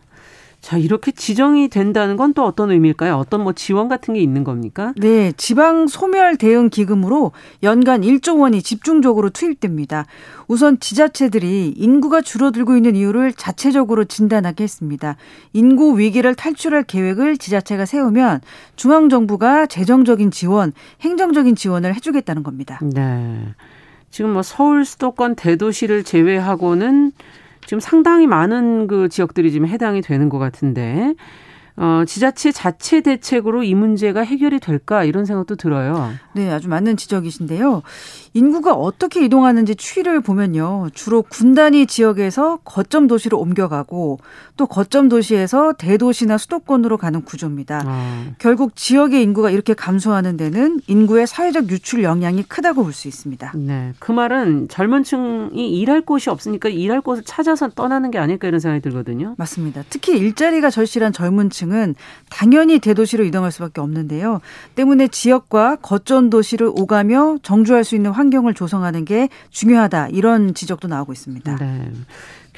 [0.61, 3.17] 자, 이렇게 지정이 된다는 건 또 어떤 의미일까요?
[3.17, 4.93] 어떤 뭐 지원 같은 게 있는 겁니까?
[4.97, 10.07] 네, 지방 소멸 대응 기금으로 연간 1조 원이 집중적으로 투입됩니다.
[10.47, 15.17] 우선 지자체들이 인구가 줄어들고 있는 이유를 자체적으로 진단하게 했습니다.
[15.53, 18.41] 인구 위기를 탈출할 계획을 지자체가 세우면
[18.77, 22.79] 중앙 정부가 재정적인 지원, 행정적인 지원을 해 주겠다는 겁니다.
[22.83, 23.55] 네.
[24.11, 27.13] 지금 뭐 서울 수도권 대도시를 제외하고는
[27.71, 31.15] 지금 상당히 많은 그 지역들이 지금 해당이 되는 것 같은데
[31.77, 36.11] 어, 지자체 자체 대책으로 이 문제가 해결이 될까 이런 생각도 들어요.
[36.33, 37.83] 네, 아주 맞는 지적이신데요.
[38.33, 40.89] 인구가 어떻게 이동하는지 추이를 보면요.
[40.95, 44.19] 주로 군단위 지역에서 거점 도시로 옮겨가고
[44.57, 47.83] 또 거점 도시에서 대도시나 수도권으로 가는 구조입니다.
[47.87, 48.25] 아.
[48.39, 53.53] 결국 지역의 인구가 이렇게 감소하는 데는 인구의 사회적 유출 영향이 크다고 볼 수 있습니다.
[53.55, 53.93] 네.
[54.01, 58.83] 그 말은 젊은 층이 일할 곳이 없으니까 일할 곳을 찾아서 떠나는 게 아닐까 이런 생각이
[58.83, 59.35] 들거든요.
[59.39, 59.83] 맞습니다.
[59.89, 61.95] 특히 일자리가 절실한 젊은 층은
[62.31, 64.41] 당연히 대도시로 이동할 수밖에 없는데요.
[64.75, 71.13] 때문에 지역과 거점 도시를 오가며 정주할 수 있는 환경을 조성하는 게 중요하다 이런 지적도 나오고
[71.13, 71.57] 있습니다.
[71.57, 71.91] 네.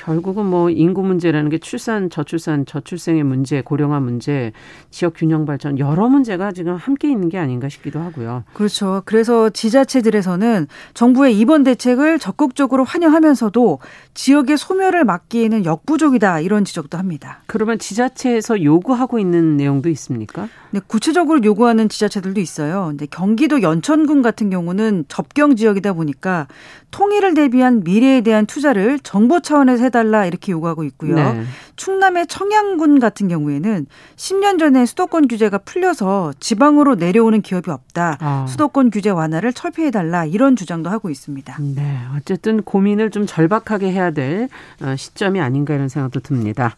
[0.03, 4.53] 결국은 뭐 인구 문제라는 게 출산, 저출산, 저출생의 문제, 고령화 문제,
[4.91, 8.43] 지역 균형 발전 여러 문제가 지금 함께 있는 게 아닌가 싶기도 하고요.
[8.53, 9.03] 그렇죠.
[9.05, 13.79] 그래서 지자체들에서는 정부의 이번 대책을 적극적으로 환영하면서도
[14.15, 17.41] 지역의 소멸을 막기에는 역부족이다 이런 지적도 합니다.
[17.47, 20.49] 그러면 지자체에서 요구하고 있는 내용도 있습니까?
[20.73, 22.87] 네, 구체적으로 요구하는 지자체들도 있어요.
[22.89, 26.49] 근데 경기도 연천군 같은 경우는 접경 지역이다 보니까
[26.93, 31.17] 통일을 대비한 미래에 대한 투자를 정부 차원에서 해달라 이렇게 요구하고 있고요.
[31.17, 31.43] 네.
[31.77, 38.19] 충남의 청양군 같은 경우에는 10년 전에 수도권 규제가 풀려서 지방으로 내려오는 기업이 없다.
[38.21, 38.47] 아.
[38.49, 41.57] 수도권 규제 완화를 철폐해달라 이런 주장도 하고 있습니다.
[41.75, 44.49] 네, 어쨌든 고민을 좀 절박하게 해야 될
[44.83, 46.77] 어, 시점이 아닌가 이런 생각도 듭니다.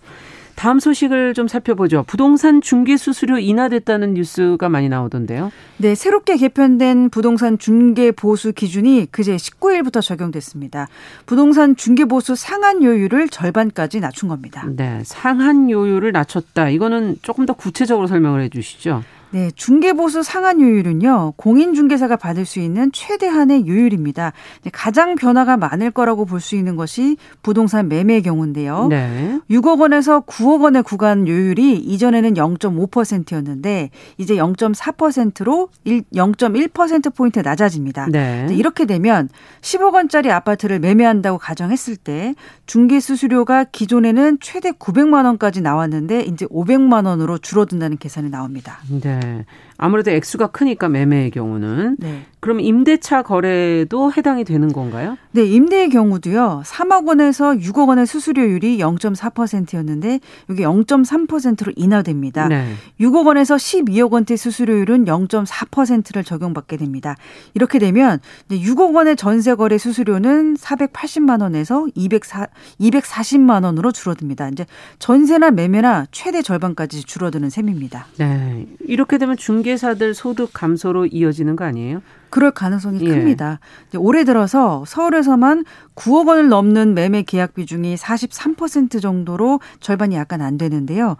[0.56, 2.04] 다음 소식을 좀 살펴보죠.
[2.06, 5.50] 부동산 중개 수수료 인하됐다는 뉴스가 많이 나오던데요.
[5.78, 10.88] 네, 새롭게 개편된 부동산 중개 보수 기준이 그제 19일부터 적용됐습니다.
[11.26, 14.66] 부동산 중개 보수 상한 요율을 절반까지 낮춘 겁니다.
[14.76, 16.68] 네, 상한 요율을 낮췄다.
[16.70, 19.02] 이거는 조금 더 구체적으로 설명을 해 주시죠.
[19.34, 24.32] 네, 중개보수 상한 요율은요, 공인중개사가 받을 수 있는 최대한의 요율입니다.
[24.70, 28.86] 가장 변화가 많을 거라고 볼 수 있는 것이 부동산 매매의 경우인데요.
[28.86, 29.40] 네.
[29.50, 38.06] 6억 원에서 9억 원의 구간 요율이 이전에는 0.5%였는데, 이제 0.4%로 0.1%포인트 낮아집니다.
[38.12, 38.46] 네.
[38.52, 39.28] 이렇게 되면
[39.62, 47.38] 10억 원짜리 아파트를 매매한다고 가정했을 때, 중개수수료가 기존에는 최대 900만 원까지 나왔는데, 이제 500만 원으로
[47.38, 48.78] 줄어든다는 계산이 나옵니다.
[48.88, 49.18] 네.
[49.24, 49.44] え、
[49.76, 51.96] 아무래도 액수가 크니까 매매의 경우는.
[51.98, 52.22] 네.
[52.40, 55.16] 그럼 임대차 거래도 해당이 되는 건가요?
[55.32, 56.62] 네, 임대의 경우도요.
[56.64, 62.48] 3억 원에서 6억 원의 수수료율이 0.4%였는데 여기 0.3%로 인하됩니다.
[62.48, 62.74] 네.
[63.00, 67.16] 6억 원에서 12억 원대 수수료율은 0.4%를 적용받게 됩니다.
[67.54, 72.46] 이렇게 되면 6억 원의 전세 거래 수수료는 480만 원에서 204,
[72.78, 74.50] 240만 원으로 줄어듭니다.
[74.50, 74.66] 이제
[74.98, 78.06] 전세나 매매나 최대 절반까지 줄어드는 셈입니다.
[78.18, 78.66] 네.
[78.86, 82.00] 이렇게 되면 중 개사들 소득 감소로 이어지는 거 아니에요?
[82.30, 83.08] 그럴 가능성이 예.
[83.08, 83.60] 큽니다.
[83.96, 91.16] 올해 들어서 서울에서만 9억 원을 넘는 매매 계약 비중이 43% 정도로 절반이 약간 안 되는데요.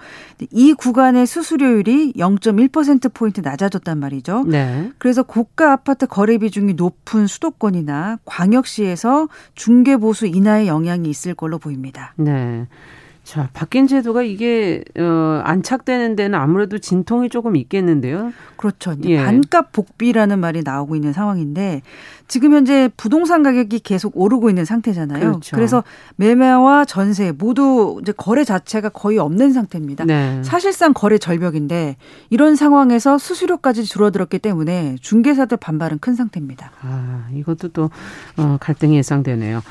[0.50, 4.44] 이 구간의 수수료율이 0.1%포인트 낮아졌단 말이죠.
[4.48, 4.90] 네.
[4.98, 12.12] 그래서 고가 아파트 거래 비중이 높은 수도권이나 광역시에서 중개보수 인하의 영향이 있을 걸로 보입니다.
[12.16, 12.66] 네.
[13.24, 18.32] 자, 바뀐 제도가 이게 어 안착되는 데는 아무래도 진통이 조금 있겠는데요.
[18.58, 18.94] 그렇죠.
[19.04, 19.16] 예.
[19.16, 21.80] 반값 복비라는 말이 나오고 있는 상황인데
[22.28, 25.20] 지금 현재 부동산 가격이 계속 오르고 있는 상태잖아요.
[25.20, 25.56] 그렇죠.
[25.56, 25.82] 그래서
[26.16, 30.04] 매매와 전세 모두 이제 거래 자체가 거의 없는 상태입니다.
[30.04, 30.42] 네.
[30.42, 31.96] 사실상 거래 절벽인데
[32.28, 36.72] 이런 상황에서 수수료까지 줄어들었기 때문에 중개사들 반발은 큰 상태입니다.
[36.82, 37.90] 아, 이것도 또
[38.37, 39.62] 어, 갈등이 예상되네요.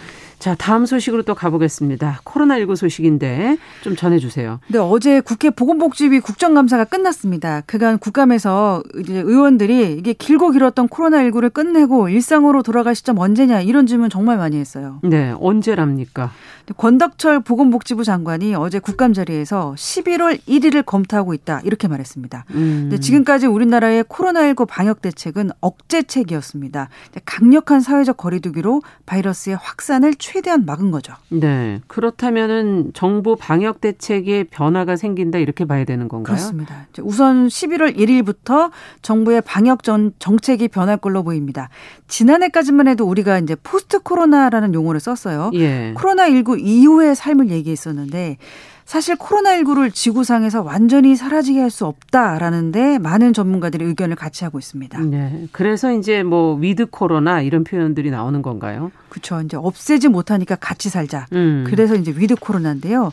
[0.44, 2.20] 자, 다음 소식으로 또 가보겠습니다.
[2.26, 4.60] 코로나19 소식인데 좀 전해주세요.
[4.68, 7.62] 네, 어제 국회 보건복지위 국정감사가 끝났습니다.
[7.66, 14.10] 그간 국감에서 이제 의원들이 이게 길고 길었던 코로나19를 끝내고 일상으로 돌아갈 시점 언제냐 이런 질문
[14.10, 15.00] 정말 많이 했어요.
[15.04, 16.32] 네, 언제랍니까?
[16.76, 22.46] 권덕철 보건복지부 장관이 어제 국감 자리에서 11월 1일을 검토하고 있다 이렇게 말했습니다.
[22.52, 22.98] 음.
[23.00, 26.90] 지금까지 우리나라의 코로나19 방역 대책은 억제책이었습니다.
[27.26, 31.14] 강력한 사회적 거리두기로 바이러스의 확산을 최 대한 막은 거죠.
[31.30, 31.82] 네.
[31.88, 36.36] 그렇다면은 정부 방역 대책에 변화가 생긴다 이렇게 봐야 되는 건가요?
[36.36, 36.88] 그렇습니다.
[37.02, 41.70] 우선 11월 1일부터 정부의 방역 전 정책이 변할 걸로 보입니다.
[42.08, 45.52] 지난해까지만 해도 우리가 이제 post 코로나라는 용어를 썼어요.
[45.56, 45.94] 예.
[45.96, 48.38] 코로나 19 이후의 삶을 얘기했었는데
[48.86, 55.00] 사실 코로나19를 지구상에서 완전히 사라지게 할 수 없다라는데 많은 전문가들이 의견을 같이 하고 있습니다.
[55.00, 55.48] 네.
[55.52, 58.92] 그래서 이제 뭐 with 코로나 이런 표현들이 나오는 건가요?
[59.10, 59.42] 그렇죠.
[59.42, 61.26] 이제 없애지 못하니까 같이 살자.
[61.34, 61.64] 음.
[61.68, 63.12] 그래서 이제 with 코로나인데요.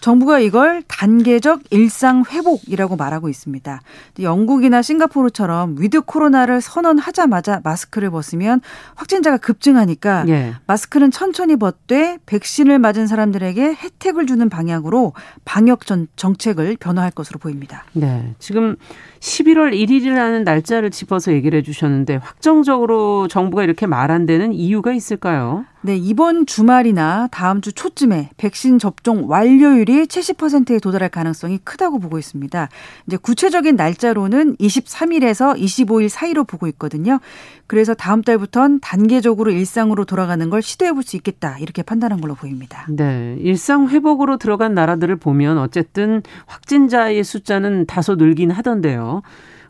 [0.00, 3.80] 정부가 이걸 단계적 일상 회복이라고 말하고 있습니다.
[4.20, 8.60] 영국이나 싱가포르처럼 위드 코로나를 선언하자마자 마스크를 벗으면
[8.94, 10.54] 확진자가 급증하니까 예.
[10.66, 15.12] 마스크는 천천히 벗되 백신을 맞은 사람들에게 혜택을 주는 방향으로
[15.44, 17.84] 방역 전 정책을 변화할 것으로 보입니다.
[17.92, 18.34] 네.
[18.38, 18.76] 지금
[19.20, 25.64] 11월 1일이라는 날짜를 짚어서 얘기를 해 주셨는데 확정적으로 정부가 이렇게 말한 데는 이유가 있을까요?
[25.80, 32.68] 네, 이번 주말이나 다음 주 초쯤에 백신 접종 완료율이 70%에 도달할 가능성이 크다고 보고 있습니다.
[33.06, 37.20] 이제 구체적인 날짜로는 23일에서 25일 사이로 보고 있거든요.
[37.68, 41.56] 그래서 다음 달부터는 단계적으로 일상으로 돌아가는 걸 시도해 볼 수 있겠다.
[41.58, 42.84] 이렇게 판단한 걸로 보입니다.
[42.90, 43.36] 네.
[43.40, 49.22] 일상 회복으로 들어간 나라들을 보면 어쨌든 확진자의 숫자는 다소 늘긴 하던데요.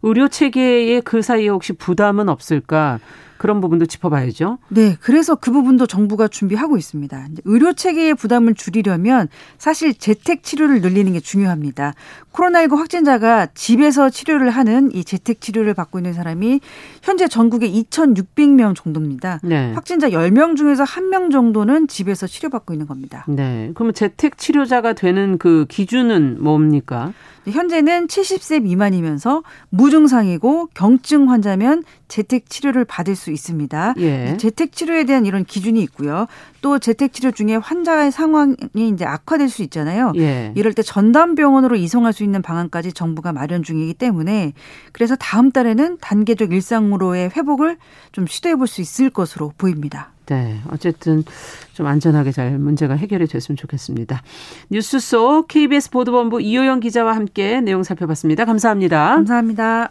[0.03, 2.99] 의료 체계에 그 사이에 혹시 부담은 없을까?
[3.39, 4.59] 그런 부분도 짚어봐야죠.
[4.69, 7.29] 네, 그래서 그 부분도 정부가 준비하고 있습니다.
[7.45, 11.95] 의료 체계의 부담을 줄이려면 사실 재택 치료를 늘리는 게 중요합니다.
[12.33, 16.61] 코로나19 확진자가 집에서 치료를 하는 이 재택 치료를 받고 있는 사람이
[17.03, 19.41] 현재 전국에 2,600명 정도입니다.
[19.43, 19.73] 네.
[19.73, 23.25] 확진자 10명 중에서 1명 정도는 집에서 치료받고 있는 겁니다.
[23.29, 23.71] 네.
[23.75, 27.13] 그러면 재택 치료자가 되는 그 기준은 뭡니까?
[27.47, 33.95] 현재는 70세 미만이면서 무증상이고 경증 환자면 재택 치료를 받을 수 있습니다.
[33.99, 34.37] 예.
[34.39, 36.27] 재택 치료에 대한 이런 기준이 있고요.
[36.61, 40.13] 또 재택 치료 중에 환자의 상황이 이제 악화될 수 있잖아요.
[40.17, 40.53] 예.
[40.55, 44.53] 이럴 때 전담 병원으로 이송할 수 있는 방안까지 정부가 마련 중이기 때문에
[44.93, 47.77] 그래서 다음 달에는 단계적 일상으로의 회복을
[48.13, 50.13] 좀 시도해 볼 수 있을 것으로 보입니다.
[50.27, 50.61] 네.
[50.71, 51.25] 어쨌든
[51.73, 54.23] 좀 안전하게 잘 문제가 해결이 됐으면 좋겠습니다.
[54.71, 58.45] 뉴스 속 KBS 보도본부 이호영 기자와 함께 내용 살펴봤습니다.
[58.45, 59.15] 감사합니다.
[59.17, 59.91] 감사합니다.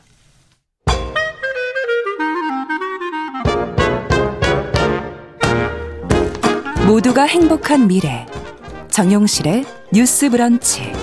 [6.87, 8.25] 모두가 행복한 미래.
[8.89, 10.93] 정용실의 뉴스 브런치.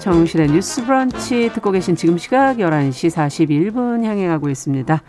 [0.00, 5.02] 정실의 뉴스 브런치 듣고 계신 지금 시각 11시 41분 향해 가고 있습니다.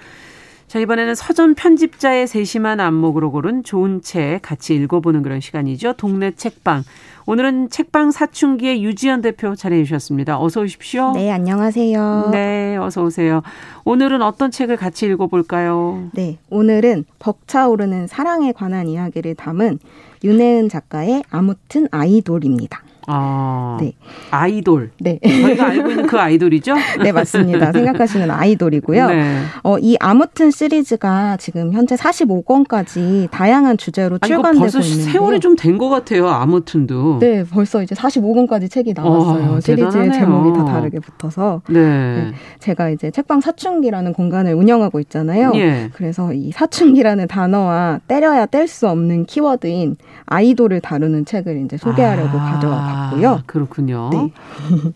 [0.70, 5.94] 자, 이번에는 서점 편집자의 세심한 안목으로 고른 좋은 책 같이 읽어보는 그런 시간이죠.
[5.94, 6.84] 동네 책방.
[7.26, 10.40] 오늘은 책방 사춘기의 유지연 대표 자리해 주셨습니다.
[10.40, 11.14] 어서 오십시오.
[11.14, 12.30] 네, 안녕하세요.
[12.32, 13.42] 네, 어서 오세요.
[13.84, 16.10] 오늘은 어떤 책을 같이 읽어볼까요?
[16.14, 19.80] 네, 오늘은 벅차오르는 사랑에 관한 이야기를 담은
[20.24, 22.84] 윤혜은 작가의 아무튼 아이돌입니다.
[23.12, 23.94] 아, 네.
[24.32, 24.92] 아이돌.
[25.00, 25.20] 네.
[25.22, 26.76] 저희가 알고 있는 그 아이돌이죠?
[27.04, 27.72] 네, 맞습니다.
[27.72, 29.08] 생각하시는 아이돌이고요.
[29.08, 29.40] 네.
[29.64, 35.56] 어, 이 아무튼 시리즈가 지금 현재 45권까지 다양한 주제로 아니, 출간되고 벌써 있는데 세월이 좀
[35.56, 36.28] 된 것 같아요.
[36.28, 37.20] 아무튼도.
[37.20, 39.54] 네, 벌써 이제 45권까지 책이 나왔어요.
[39.54, 41.62] 어, 시리즈의 제목이 다 다르게 붙어서.
[41.70, 41.80] 네.
[41.80, 42.32] 네.
[42.60, 45.52] 제가 이제 책방 사춘기라는 공간을 운영하고 있잖아요.
[45.56, 45.90] 예.
[45.94, 49.96] 그래서 이 사춘기라는 단어와 때려야 뗄 수 없는 키워드인
[50.26, 52.52] 아이돌을 다루는 책을 이제 소개하려고 아.
[52.52, 53.30] 가져와 같고요.
[53.30, 54.10] 아, 그렇군요.
[54.12, 54.32] 네.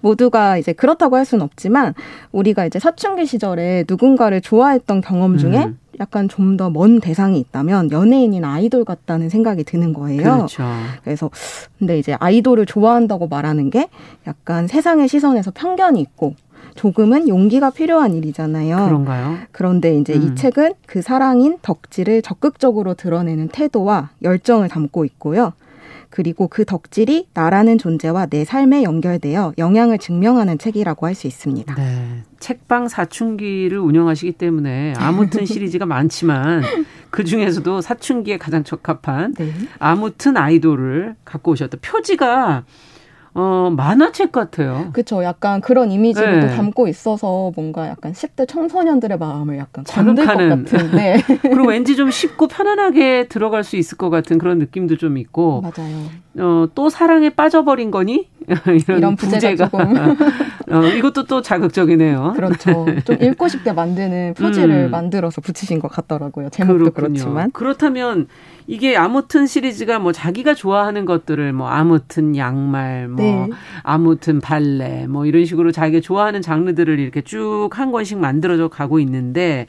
[0.00, 1.94] 모두가 이제 그렇다고 할 수는 없지만
[2.32, 5.78] 우리가 이제 사춘기 시절에 누군가를 좋아했던 경험 중에 음.
[5.98, 10.22] 약간 좀 더 먼 대상이 있다면 연예인이나 아이돌 같다는 생각이 드는 거예요.
[10.22, 10.64] 그렇죠.
[11.02, 11.30] 그래서
[11.78, 13.88] 근데 이제 아이돌을 좋아한다고 말하는 게
[14.26, 16.34] 약간 세상의 시선에서 편견이 있고
[16.74, 18.76] 조금은 용기가 필요한 일이잖아요.
[18.86, 19.38] 그런가요?
[19.52, 20.22] 그런데 이제 음.
[20.22, 25.54] 이 책은 그 사랑인 덕질을 적극적으로 드러내는 태도와 열정을 담고 있고요.
[26.10, 31.74] 그리고 그 덕질이 나라는 존재와 내 삶에 연결되어 영향을 증명하는 책이라고 할 수 있습니다.
[31.76, 32.22] 네.
[32.40, 36.62] 책방 사춘기를 운영하시기 때문에 아무튼 시리즈가 많지만
[37.10, 39.50] 그 중에서도 사춘기에 가장 적합한 네.
[39.78, 41.78] 아무튼 아이돌을 갖고 오셨다.
[41.80, 42.64] 표지가
[43.38, 44.88] 어, 만화책 같아요.
[44.94, 45.22] 그렇죠.
[45.22, 46.46] 약간 그런 이미지를 네.
[46.46, 50.90] 또 담고 있어서 뭔가 약간 10대 청소년들의 마음을 약간 자극하는 것 같은.
[50.96, 51.22] 네.
[51.42, 55.60] 그리고 왠지 좀 쉽고 편안하게 들어갈 수 있을 것 같은 그런 느낌도 좀 있고.
[55.60, 56.06] 맞아요.
[56.38, 58.28] 어, 또 사랑에 빠져버린 거니?
[58.48, 60.16] 이런, 이런 부제가, 부제가
[60.70, 62.34] 어, 이것도 또 자극적이네요.
[62.36, 62.86] 그렇죠.
[63.04, 64.90] 좀 읽고 싶게 만드는 표지를 음.
[64.90, 66.50] 만들어서 붙이신 것 같더라고요.
[66.50, 67.12] 제목도 그렇군요.
[67.12, 67.50] 그렇지만.
[67.52, 68.28] 그렇다면
[68.66, 73.50] 이게 아무튼 시리즈가 뭐 자기가 좋아하는 것들을 뭐 아무튼 양말, 뭐 네.
[73.82, 79.66] 아무튼 발레, 뭐 이런 식으로 자기가 좋아하는 장르들을 이렇게 쭉 한 권씩 만들어져 가고 있는데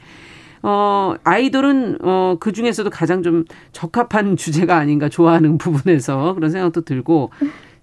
[0.62, 7.30] 어, 아이돌은, 어, 그 중에서도 가장 좀 적합한 주제가 아닌가 좋아하는 부분에서 그런 생각도 들고,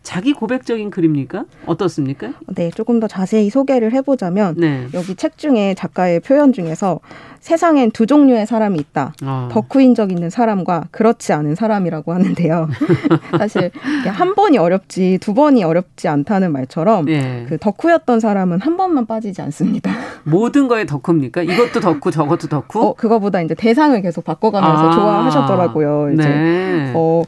[0.05, 1.45] 자기 고백적인 글입니까?
[1.65, 2.33] 어떻습니까?
[2.47, 4.87] 네, 조금 더 자세히 소개를 해보자면 네.
[4.93, 6.99] 여기 책 중에 작가의 표현 중에서
[7.39, 9.13] 세상엔 두 종류의 사람이 있다.
[9.23, 9.49] 어.
[9.51, 12.69] 덕후인 적 있는 사람과 그렇지 않은 사람이라고 하는데요.
[13.37, 13.71] 사실
[14.05, 17.45] 한 번이 어렵지 두 번이 어렵지 않다는 말처럼 네.
[17.49, 19.91] 그 덕후였던 사람은 한 번만 빠지지 않습니다.
[20.23, 21.43] 모든 거에 덕후입니까?
[21.43, 22.81] 이것도 덕후, 저것도 덕후?
[22.81, 24.91] 어, 그거보다 이제 대상을 계속 바꿔가면서 아.
[24.91, 26.11] 좋아하셨더라고요.
[26.13, 26.91] 이제 네.
[26.95, 27.23] 어,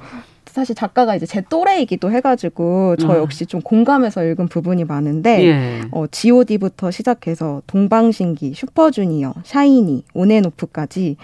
[0.57, 3.17] 사실 작가가 이제 제 또래이기도 해가지고 저 음.
[3.17, 5.81] 역시 좀 공감해서 읽은 부분이 많은데 예.
[5.91, 11.17] 어, G.O.D부터 시작해서 동방신기, 슈퍼주니어, 샤이니, 온앤오프까지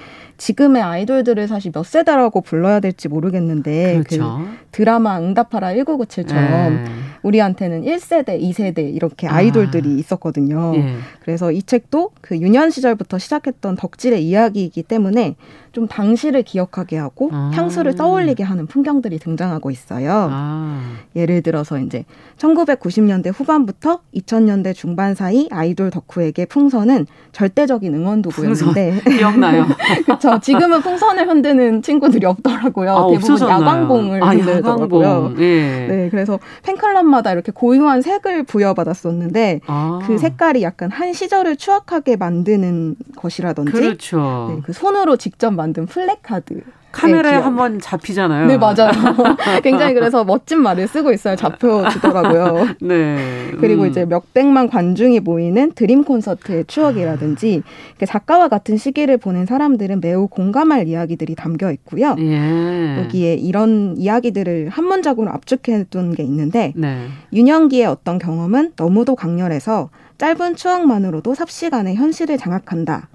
[0.43, 4.41] 지금의 아이돌들을 사실 몇 세대라고 불러야 될지 모르겠는데 그 그렇죠.
[4.43, 6.85] 그 드라마 응답하라 1997처럼 예.
[7.21, 9.97] 우리한테는 1세대, 2세대 이렇게 아이돌들이 아.
[9.99, 10.73] 있었거든요.
[10.75, 10.95] 예.
[11.21, 15.37] 그래서 이 책도 그 유년 시절부터 시작했던 덕질의 이야기이기 때문에
[15.71, 17.51] 좀 당시를 기억하게 하고 아.
[17.53, 20.27] 향수를 떠올리게 하는 풍경들이 등장하고 있어요.
[20.31, 20.81] 아.
[21.15, 22.05] 예를 들어서 이제
[22.37, 29.65] 1990년대 후반부터 2000년대 중반 사이 아이돌 덕후에게 풍선은 절대적인 응원 도구였는데 기억나요.
[30.05, 30.32] 그렇죠.
[30.33, 32.91] 어, 지금은 풍선을 흔드는 친구들이 없더라고요.
[32.91, 35.03] 아, 대부분 야광봉을 아, 흔들더라고요.
[35.03, 35.43] 야광봉.
[35.43, 35.87] 예.
[35.87, 39.99] 네, 그래서 팬클럽마다 이렇게 고유한 색을 부여받았었는데 아.
[40.05, 44.51] 그 색깔이 약간 한 시절을 추억하게 만드는 것이라든지 그렇죠.
[44.55, 46.61] 네, 그 손으로 직접 만든 플래카드
[46.93, 48.45] 카메라에 네, 한번 잡히잖아요.
[48.47, 48.91] 네, 맞아요.
[49.63, 51.35] 굉장히 그래서 멋진 말을 쓰고 있어요.
[51.35, 52.67] 잡혀주더라고요.
[52.81, 52.93] 네.
[52.93, 53.57] 음.
[53.59, 57.63] 그리고 이제 몇백만 관중이 모이는 드림 콘서트의 추억이라든지
[58.07, 62.15] 작가와 같은 시기를 보낸 사람들은 매우 공감할 이야기들이 담겨 있고요.
[62.19, 62.99] 예.
[62.99, 67.07] 여기에 이런 이야기들을 한 문장으로 압축해 둔 게 있는데 네.
[67.31, 69.89] 유년기의 어떤 경험은 너무도 강렬해서
[70.19, 73.07] 짧은 추억만으로도 삽시간에 현실을 장악한다.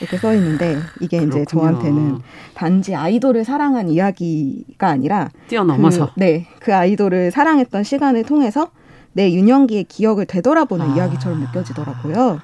[0.00, 1.42] 이렇게 써 있는데 이게 그렇군요.
[1.42, 2.18] 이제 저한테는
[2.54, 8.70] 단지 아이돌을 사랑한 이야기가 아니라 뛰어넘어서 그, 네, 그 아이돌을 사랑했던 시간을 통해서
[9.12, 10.94] 내 유년기의 기억을 되돌아보는 아.
[10.96, 12.40] 이야기처럼 느껴지더라고요.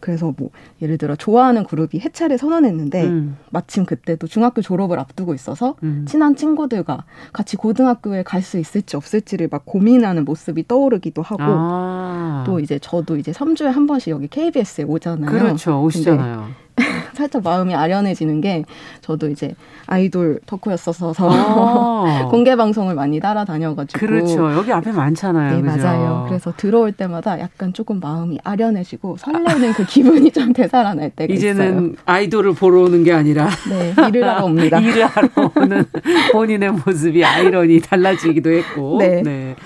[0.00, 0.50] 그래서 뭐
[0.82, 3.38] 예를 들어 좋아하는 그룹이 해체를 선언했는데 음.
[3.50, 6.04] 마침 그때도 중학교 졸업을 앞두고 있어서 음.
[6.06, 12.44] 친한 친구들과 같이 고등학교에 갈 수 있을지 없을지를 막 고민하는 모습이 떠오르기도 하고 아.
[12.46, 15.30] 또 이제 저도 이제 3주에 한 번씩 여기 KBS에 오잖아요.
[15.30, 15.82] 그렇죠.
[15.82, 16.48] 오시잖아요.
[17.14, 18.64] 살짝 마음이 아련해지는 게
[19.00, 19.54] 저도 이제
[19.86, 25.56] 아이돌 덕후였어서 아~ 공개 방송을 많이 따라다녀가지고 그렇죠 여기 앞에 많잖아요.
[25.56, 25.86] 네 그죠?
[25.86, 26.24] 맞아요.
[26.28, 31.92] 그래서 들어올 때마다 약간 조금 마음이 아련해지고 설레는 그 기분이 좀 되살아날 때가 이제는 있어요.
[32.06, 34.80] 아이돌을 보러 오는 게 아니라 네 일을 하러 옵니다.
[34.80, 35.84] 일을 하러 오는
[36.32, 39.22] 본인의 모습이 아이러니 달라지기도 했고 네.
[39.22, 39.56] 네.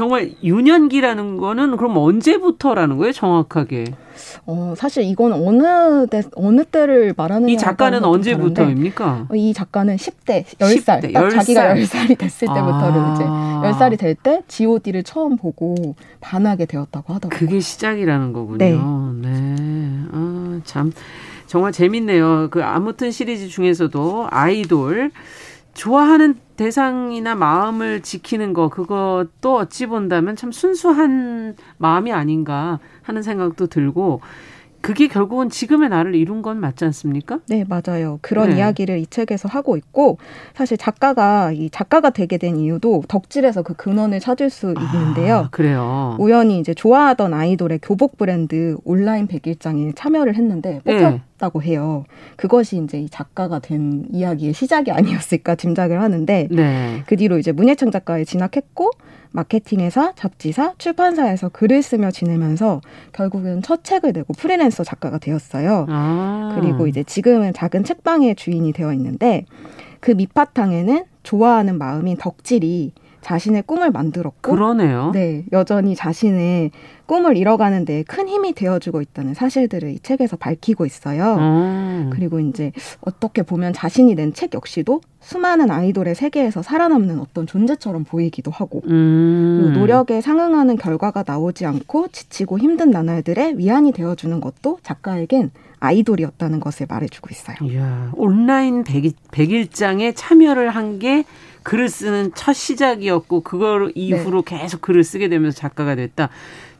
[0.00, 3.84] 정말 유년기라는 거는 그럼 언제부터라는 거예요 정확하게?
[4.46, 9.26] 어, 사실 이건 어느 때, 어느 때를 말하는 이 작가는 언제부터입니까?
[9.28, 11.02] 어, 이 작가는 10대, 10살.
[11.02, 11.30] 10대, 딱 10살.
[11.32, 13.12] 자기가 10살이 됐을 때부터를 아.
[13.14, 13.24] 이제
[13.84, 17.38] 10살이 될 때 GOD를 처음 보고 반하게 되었다고 하더라고요.
[17.38, 19.12] 그게 시작이라는 거군요.
[19.20, 19.28] 네.
[19.28, 20.04] 네.
[20.12, 20.92] 아, 참.
[21.46, 22.48] 정말 재밌네요.
[22.50, 25.10] 그 아무튼 시리즈 중에서도 아이돌
[25.80, 34.20] 좋아하는 대상이나 마음을 지키는 거 그것도 어찌 본다면 참 순수한 마음이 아닌가 하는 생각도 들고
[34.80, 37.40] 그게 결국은 지금의 나를 이룬 건 맞지 않습니까?
[37.48, 38.18] 네, 맞아요.
[38.22, 38.56] 그런 네.
[38.56, 40.18] 이야기를 이 책에서 하고 있고
[40.54, 45.48] 사실 작가가 이 작가가 되게 된 이유도 덕질에서 그 근원을 찾을 수 아, 있는데요.
[45.50, 46.16] 그래요.
[46.18, 50.98] 우연히 이제 좋아하던 아이돌의 교복 브랜드 온라인 백일장에 참여를 했는데 네.
[50.98, 51.66] 뽑혔다고 네.
[51.68, 52.04] 해요.
[52.36, 57.02] 그것이 이제 이 작가가 된 이야기의 시작이 아니었을까 짐작을 하는데 네.
[57.06, 58.90] 그 뒤로 이제 문예창 작가에 진학했고
[59.32, 62.80] 마케팅회사, 잡지사, 출판사에서 글을 쓰며 지내면서
[63.12, 65.86] 결국은 첫 책을 내고 프리랜서 작가가 되었어요.
[65.88, 66.56] 아.
[66.58, 69.44] 그리고 이제 지금은 작은 책방의 주인이 되어 있는데
[70.00, 75.10] 그 밑바탕에는 좋아하는 마음인 덕질이 자신의 꿈을 만들었고 그러네요.
[75.12, 76.70] 네, 여전히 자신의
[77.06, 81.36] 꿈을 이뤄가는 데 큰 힘이 되어주고 있다는 사실들을 이 책에서 밝히고 있어요.
[81.38, 82.10] 음.
[82.12, 88.50] 그리고 이제 어떻게 보면 자신이 낸 책 역시도 수많은 아이돌의 세계에서 살아남는 어떤 존재처럼 보이기도
[88.50, 89.72] 하고 음.
[89.74, 95.50] 노력에 상응하는 결과가 나오지 않고 지치고 힘든 나날들의 위안이 되어주는 것도 작가에겐
[95.80, 97.56] 아이돌이었다는 것을 말해주고 있어요.
[97.62, 101.24] 이야, 온라인 백일, 백일장에 참여를 한게
[101.62, 104.58] 글을 쓰는 첫 시작이었고 그걸 이후로 네.
[104.58, 106.28] 계속 글을 쓰게 되면서 작가가 됐다.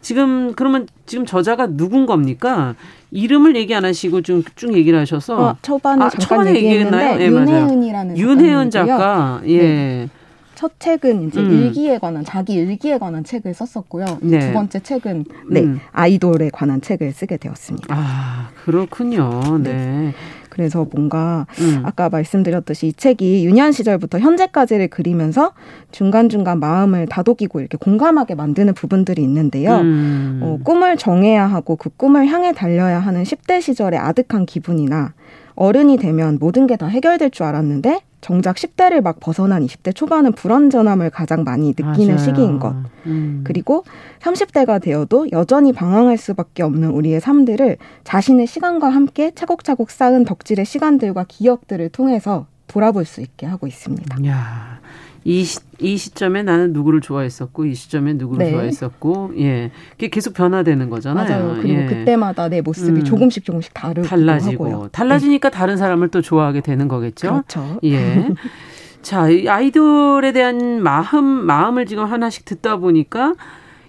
[0.01, 2.75] 지금 그러면 지금 저자가 누군 겁니까?
[3.11, 7.17] 이름을 얘기 안 하시고 좀쭉 얘기를 하셔서 어, 초반에 아, 초반에 얘기했나요?
[7.17, 9.41] 네, 윤혜은이라는 윤혜은 작가.
[9.47, 9.59] 예.
[9.59, 10.09] 네.
[10.55, 11.51] 첫 책은 이제 음.
[11.51, 14.19] 일기에 관한 자기 일기에 관한 책을 썼었고요.
[14.21, 14.41] 네.
[14.41, 15.81] 두 번째 책은 네 음.
[15.91, 17.95] 아이돌에 관한 책을 쓰게 되었습니다.
[17.97, 19.59] 아 그렇군요.
[19.63, 20.13] 네.
[20.61, 20.71] 네.
[20.71, 21.83] 그래서 뭔가 음.
[21.85, 25.53] 아까 말씀드렸듯이 이 책이 유년 시절부터 현재까지를 그리면서
[25.91, 29.79] 중간중간 마음을 다독이고 이렇게 공감하게 만드는 부분들이 있는데요.
[29.79, 30.41] 음.
[30.43, 35.15] 어, 꿈을 정해야 하고 그 꿈을 향해 달려야 하는 10대 시절의 아득한 기분이나
[35.55, 41.11] 어른이 되면 모든 게 다 해결될 줄 알았는데 정작 10대를 막 벗어난 20대 초반은 불완전함을
[41.11, 42.19] 가장 많이 느끼는 맞아요.
[42.19, 42.75] 시기인 것.
[43.07, 43.43] 음.
[43.45, 43.85] 그리고
[44.21, 51.25] 30대가 되어도 여전히 방황할 수밖에 없는 우리의 삶들을 자신의 시간과 함께 차곡차곡 쌓은 덕질의 시간들과
[51.29, 54.25] 기억들을 통해서 돌아볼 수 있게 하고 있습니다.
[54.27, 54.80] 야.
[55.25, 58.53] 이, 시, 이 시점에 나는 누구를 좋아했었고 이 시점에 누구를 네.
[58.53, 61.29] 좋아했었고 예 그게 계속 변화되는 거잖아요.
[61.29, 61.63] 맞아요.
[61.63, 61.87] 그리고 예.
[61.87, 63.05] 그때마다 내 모습이 음.
[63.05, 64.89] 조금씩 조금씩 다르고 달라지고 하고요.
[64.93, 65.57] 달라지니까 네.
[65.57, 67.29] 다른 사람을 또 좋아하게 되는 거겠죠.
[67.31, 67.79] 그렇죠.
[67.85, 68.29] 예.
[69.03, 73.35] 자, 이 아이돌에 대한 마음 마음을 지금 하나씩 듣다 보니까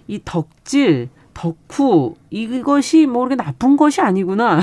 [0.08, 4.60] 이 덕질 덕후 이것이 뭐 그렇게 나쁜 것이 아니구나.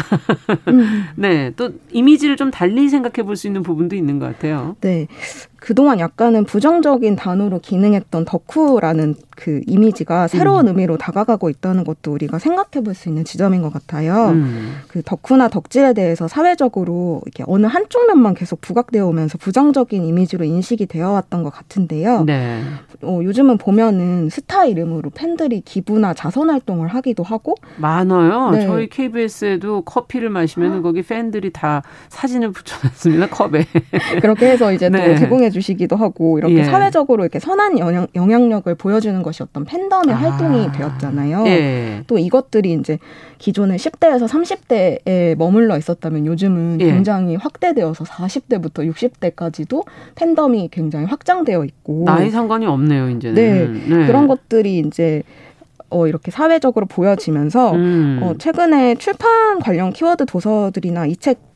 [0.68, 1.06] 음.
[1.18, 4.76] 네, 또 이미지를 좀 달리 생각해 볼 수 있는 부분도 있는 것 같아요.
[4.82, 5.08] 네,
[5.60, 10.70] 그동안 약간은 부정적인 단어로 기능했던 덕후라는 그 이미지가 새로운 음.
[10.70, 14.30] 의미로 다가가고 있다는 것도 우리가 생각해 볼 수 있는 지점인 것 같아요.
[14.30, 14.80] 음.
[14.88, 20.88] 그 덕후나 덕질에 대해서 사회적으로 이렇게 어느 한쪽 면만 계속 부각되어 오면서 부정적인 이미지로 인식이
[20.88, 22.24] 되어 왔던 것 같은데요.
[22.26, 22.62] 네.
[23.04, 28.50] 어, 요즘은 보면은 스타 이름으로 팬들이 기부나 자선 활동을 하기도 하고 많아요.
[28.52, 28.66] 네.
[28.66, 33.28] 저희 KBS에도 커피를 마시면 거기 팬들이 다 사진을 붙여놨습니다.
[33.32, 33.66] 컵에.
[34.22, 35.14] 그렇게 해서 이제 네.
[35.14, 36.64] 또 제공해 주시기도 하고 이렇게 예.
[36.64, 40.18] 사회적으로 이렇게 선한 영향, 영향력을 보여주는 것이 어떤 팬덤의 아.
[40.18, 41.44] 활동이 되었잖아요.
[41.48, 42.04] 예.
[42.08, 42.98] 또 이것들이 이제
[43.38, 46.86] 기존에 10대에서 30대에 머물러 있었다면 요즘은 예.
[46.86, 49.86] 굉장히 확대되어서 40대부터 60대까지도
[50.16, 53.36] 팬덤이 굉장히 확장되어 있고 나이 상관이 없네요, 이제는.
[53.36, 53.96] 네.
[53.96, 54.08] 네.
[54.08, 55.24] 그런 것들이 이제
[55.92, 58.20] 어, 이렇게 사회적으로 보여지면서 음.
[58.22, 61.49] 어, 최근에 출판 관련 키워드 도서들이나 이 책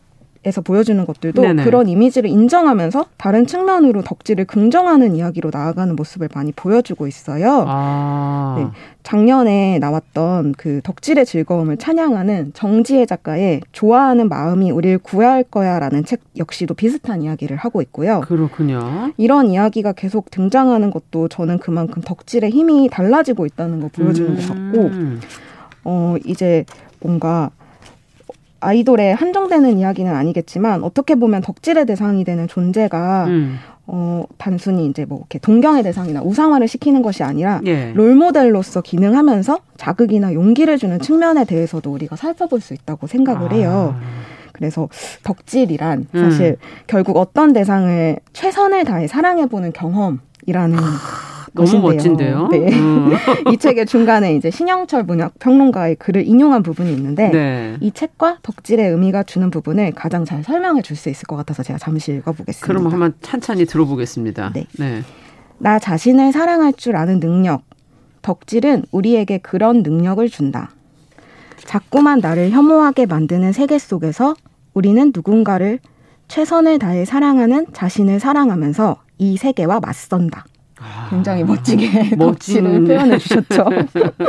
[0.46, 1.64] 에서 보여주는 것들도 네네.
[1.64, 7.64] 그런 이미지를 인정하면서 다른 측면으로 덕질을 긍정하는 이야기로 나아가는 모습을 많이 보여주고 있어요.
[7.66, 8.56] 아.
[8.60, 8.68] 네.
[9.04, 16.74] 작년에 나왔던 그 덕질의 즐거움을 찬양하는 정지혜 작가의 좋아하는 마음이 우리를 구할 거야라는 책 역시도
[16.74, 18.22] 비슷한 이야기를 하고 있고요.
[18.22, 19.14] 그렇군요.
[19.16, 24.36] 이런 이야기가 계속 등장하는 것도 저는 그만큼 덕질의 힘이 달라지고 있다는 걸 보여주는 음.
[24.36, 24.91] 것 같고,
[25.86, 26.66] 어, 이제
[27.00, 27.50] 뭔가
[28.64, 33.59] 아이돌에 한정되는 이야기는 아니겠지만 어떻게 보면 덕질의 대상이 되는 존재가 음.
[33.86, 37.91] 어, 단순히 이제 뭐 이렇게 동경의 대상이나 우상화를 시키는 것이 아니라 예.
[37.93, 43.55] 롤모델로서 기능하면서 자극이나 용기를 주는 측면에 대해서도 우리가 살펴볼 수 있다고 생각을 아.
[43.55, 43.95] 해요.
[44.53, 44.88] 그래서
[45.24, 46.20] 덕질이란 음.
[46.20, 46.68] 사실 음.
[46.88, 51.82] 결국 어떤 대상을 최선을 다해 사랑해보는 경험이라는 너무 것인데요.
[51.82, 52.47] 멋진데요.
[52.49, 52.74] 네.
[52.74, 53.12] 음.
[53.51, 57.78] 이 책의 중간에 이제 신영철 문학 평론가의 글을 인용한 부분이 있는데 네.
[57.82, 61.80] 이 책과 덕질의 의미가 주는 부분을 가장 잘 설명해 줄 수 있을 것 같아서 제가
[61.80, 62.66] 잠시 읽어보겠습니다.
[62.68, 64.51] 그럼 한번 찬찬히 들어보겠습니다.
[64.54, 64.66] 네.
[64.78, 65.01] 네.
[65.58, 67.64] 나 자신을 사랑할 줄 아는 능력.
[68.22, 70.70] 덕질은 우리에게 그런 능력을 준다.
[71.58, 74.36] 자꾸만 나를 혐오하게 만드는 세계 속에서
[74.74, 75.80] 우리는 누군가를
[76.28, 80.45] 최선을 다해 사랑하는 자신을 사랑하면서 이 세계와 맞선다.
[81.10, 83.66] 굉장히 멋지게 멋지는 표현해 주셨죠.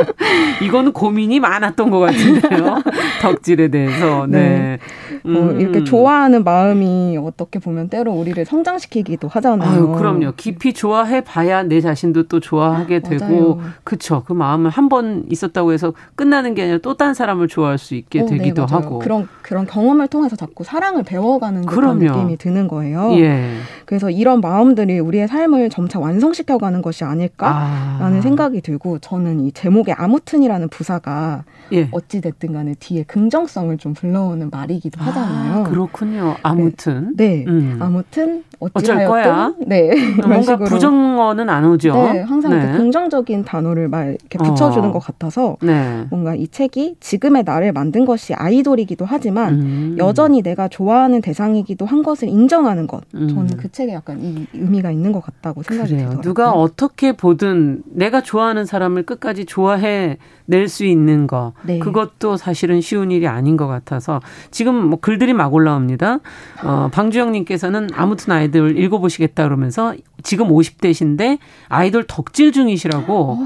[0.61, 2.81] 이거는 고민이 많았던 것 같은데요.
[3.21, 4.25] 덕질에 대해서.
[4.27, 4.39] 네.
[4.45, 4.79] 네.
[5.25, 5.35] 음.
[5.35, 9.69] 어, 이렇게 좋아하는 마음이 어떻게 보면 때로 우리를 성장시키기도 하잖아요.
[9.69, 10.33] 아유, 그럼요.
[10.37, 14.23] 깊이 좋아해 봐야 내 자신도 또 좋아하게 되고, 그쵸.
[14.25, 18.21] 그 마음을 한 번 있었다고 해서 끝나는 게 아니라 또 딴 사람을 좋아할 수 있게
[18.21, 18.99] 어, 네, 되기도 네, 하고.
[18.99, 23.11] 그런 그런 경험을 통해서 자꾸 사랑을 배워가는 그런 느낌이 드는 거예요.
[23.17, 23.55] 예.
[23.85, 28.21] 그래서 이런 마음들이 우리의 삶을 점차 완성시 켜가는 것이 아닐까라는 아.
[28.21, 31.43] 생각이 들고 저는 이 제목의 아무튼이라는 부사가
[31.73, 31.89] 예.
[31.91, 35.63] 어찌 됐든 간에 뒤에 긍정성을 좀 불러오는 말이기도 아, 하잖아요.
[35.65, 36.35] 그렇군요.
[36.43, 37.13] 아무튼.
[37.15, 37.25] 네.
[37.25, 37.45] 네.
[37.47, 37.77] 음.
[37.81, 39.53] 아무튼 어쩔 거야.
[39.65, 39.91] 네.
[40.25, 41.93] 뭔가 부정어는 안 오죠.
[41.93, 42.21] 네.
[42.21, 42.77] 항상 네.
[42.77, 44.91] 긍정적인 단어를 막 이렇게 붙여주는 어.
[44.91, 46.05] 것 같아서 네.
[46.09, 49.95] 뭔가 이 책이 지금의 나를 만든 것이 아이돌이기도 하지만 음.
[49.97, 53.01] 여전히 내가 좋아하는 대상이기도 한 것을 인정하는 것.
[53.15, 53.27] 음.
[53.27, 56.09] 저는 그 책에 약간 이 의미가 있는 것 같다고 생각이 그래요.
[56.09, 56.21] 들더라고요.
[56.35, 60.17] 누가 어떻게 보든 내가 좋아하는 사람을 끝까지 좋아해
[60.47, 61.53] 낼 수 있는 거.
[61.63, 61.79] 네.
[61.79, 64.19] 그것도 사실은 쉬운 일이 아닌 것 같아서
[64.51, 66.19] 지금 뭐 글들이 막 올라옵니다.
[66.63, 73.39] 어, 방주영님께서는 아무튼 아이들 읽어보시겠다 그러면서 지금 50대신데 아이돌 덕질 중이시라고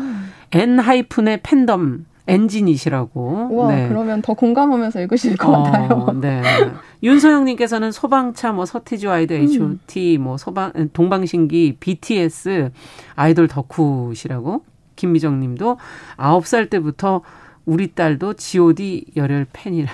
[0.51, 3.55] N 하이픈의 팬덤 엔진이시라고.
[3.55, 3.87] 와, 네.
[3.87, 6.19] 그러면 더 공감하면서 읽으실 것 어, 같아요.
[6.19, 6.41] 네.
[7.03, 9.43] 윤소영님께서는 소방차, 뭐 서티지 아이돌, 음.
[9.43, 12.71] H.O.T, 뭐 소방 동방신기, BTS
[13.15, 14.63] 아이돌 덕후시라고.
[14.95, 15.77] 김미정님도
[16.17, 17.21] 9살 때부터
[17.65, 19.91] 우리 딸도 G.O.D 열혈 팬이라.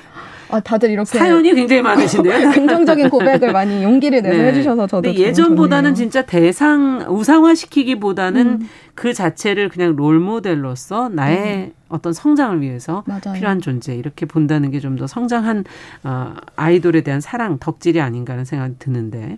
[0.56, 2.52] 아, 다들 이렇게 사연이 굉장히 많으신데요.
[2.54, 4.48] 긍정적인 고백을 많이 용기를 내서 네.
[4.50, 5.96] 해주셔서 저도 예전보다는 좋네요.
[5.96, 8.70] 진짜 대상 우상화시키기보다는 음.
[8.94, 11.72] 그 자체를 그냥 롤 모델로서 나의 네.
[11.90, 13.34] 어떤 성장을 위해서 맞아요.
[13.36, 15.66] 필요한 존재 이렇게 본다는 게 좀 더 성장한
[16.04, 19.38] 어, 아이돌에 대한 사랑 덕질이 아닌가 하는 생각이 드는데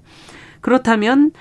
[0.61, 1.31] 그렇다면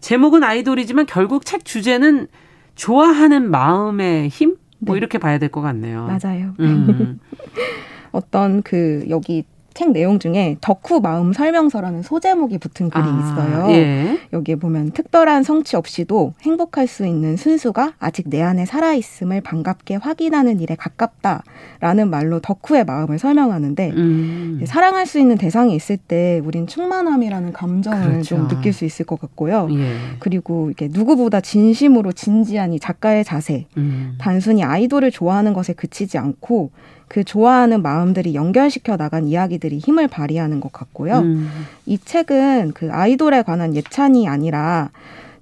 [0.00, 2.26] 제목은 아이돌이지만 결국 책 주제는
[2.74, 4.56] 좋아하는 마음의 힘?
[4.78, 4.98] 뭐 네.
[4.98, 6.06] 이렇게 봐야 될 것 같네요.
[6.06, 6.54] 맞아요.
[6.60, 7.20] 음.
[8.12, 9.44] 어떤 그 여기
[9.74, 13.70] 책 내용 중에 덕후 마음 설명서라는 소제목이 붙은 글이 아, 있어요.
[13.70, 14.18] 예.
[14.32, 20.60] 여기에 보면 특별한 성취 없이도 행복할 수 있는 순수가 아직 내 안에 살아있음을 반갑게 확인하는
[20.60, 24.60] 일에 가깝다라는 말로 덕후의 마음을 설명하는데 음.
[24.66, 28.36] 사랑할 수 있는 대상이 있을 때 우린 충만함이라는 감정을 그렇죠.
[28.36, 29.68] 좀 느낄 수 있을 것 같고요.
[29.70, 29.96] 예.
[30.18, 34.16] 그리고 이게 누구보다 진심으로 진지한 이 작가의 자세, 음.
[34.18, 36.70] 단순히 아이돌을 좋아하는 것에 그치지 않고
[37.12, 41.18] 그 좋아하는 마음들이 연결시켜 나간 이야기들이 힘을 발휘하는 것 같고요.
[41.18, 41.50] 음.
[41.84, 44.88] 이 책은 그 아이돌에 관한 예찬이 아니라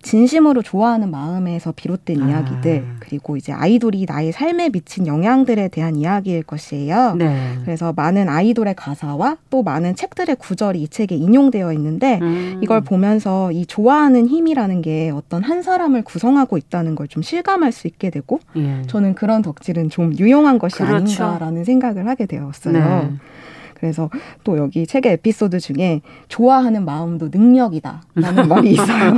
[0.03, 2.29] 진심으로 좋아하는 마음에서 비롯된 아.
[2.29, 7.17] 이야기들 그리고 이제 아이돌이 나의 삶에 미친 영향들에 대한 이야기일 것이에요.
[7.19, 7.59] 네.
[7.65, 12.61] 그래서 많은 아이돌의 가사와 또 많은 책들의 구절이 이 책에 인용되어 있는데 음.
[12.63, 17.89] 이걸 보면서 이 좋아하는 힘이라는 게 어떤 한 사람을 구성하고 있다는 걸 좀 실감할 수
[17.89, 18.83] 있게 되고 예.
[18.87, 20.95] 저는 그런 덕질은 좀 유용한 것이 그렇죠.
[21.25, 22.73] 아닌가라는 생각을 하게 되었어요.
[22.73, 23.11] 네.
[23.81, 24.11] 그래서
[24.45, 29.13] 또 여기 책의 에피소드 중에 좋아하는 마음도 능력이다라는 말이 있어요.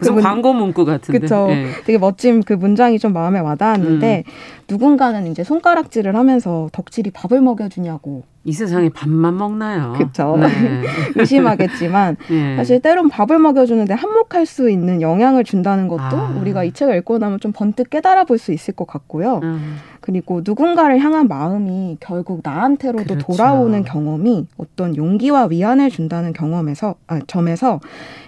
[0.00, 1.18] 무슨 그 광고 문구 같은데.
[1.18, 1.46] 그렇죠.
[1.46, 1.68] 네.
[1.84, 4.32] 되게 멋진 그 문장이 좀 마음에 와닿았는데 음.
[4.68, 9.92] 누군가는 이제 손가락질을 하면서 덕질이 밥을 먹여주냐고 이 세상에 밥만 먹나요?
[9.96, 10.36] 그렇죠.
[10.38, 10.48] 네.
[11.14, 12.56] 의심하겠지만 네.
[12.56, 16.34] 사실 때론 밥을 먹여주는데 한몫할 수 있는 영향을 준다는 것도 아.
[16.40, 19.40] 우리가 이 책을 읽고 나면 좀 번뜩 깨달아 볼 수 있을 것 같고요.
[19.42, 19.76] 음.
[20.00, 23.26] 그리고 누군가를 향한 마음이 결국 나한테로도 그렇죠.
[23.26, 27.80] 돌아오는 경험이 어떤 용기와 위안을 준다는 경험에서 아, 점에서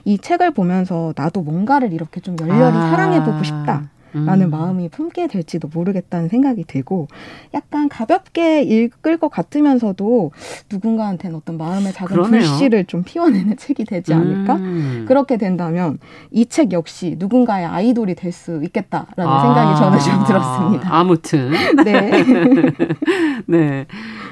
[0.04, 2.90] 이 책을 보면서 나도 뭔가를 이렇게 좀 열렬히 아.
[2.90, 3.88] 사랑해 보고 싶다.
[4.12, 4.50] 라는 음.
[4.50, 7.08] 마음이 품게 될지도 모르겠다는 생각이 들고
[7.54, 10.30] 약간 가볍게 읽을 것 같으면서도
[10.70, 12.40] 누군가한테는 어떤 마음의 작은 그러네요.
[12.40, 14.56] 불씨를 좀 피워내는 책이 되지 않을까?
[14.56, 15.04] 음.
[15.08, 15.98] 그렇게 된다면
[16.30, 19.42] 이 책 역시 누군가의 아이돌이 될 수 있겠다라는 아.
[19.42, 20.88] 생각이 저는 좀 들었습니다.
[20.94, 21.50] 아무튼.
[21.84, 22.24] 네.
[23.46, 23.86] 네.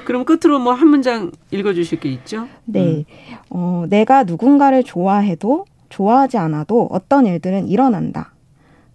[0.05, 2.47] 그럼 끝으로 뭐 한 문장 읽어주실 게 있죠?
[2.65, 2.79] 네.
[2.97, 3.03] 음.
[3.49, 8.31] 어, 내가 누군가를 좋아해도 좋아하지 않아도 어떤 일들은 일어난다.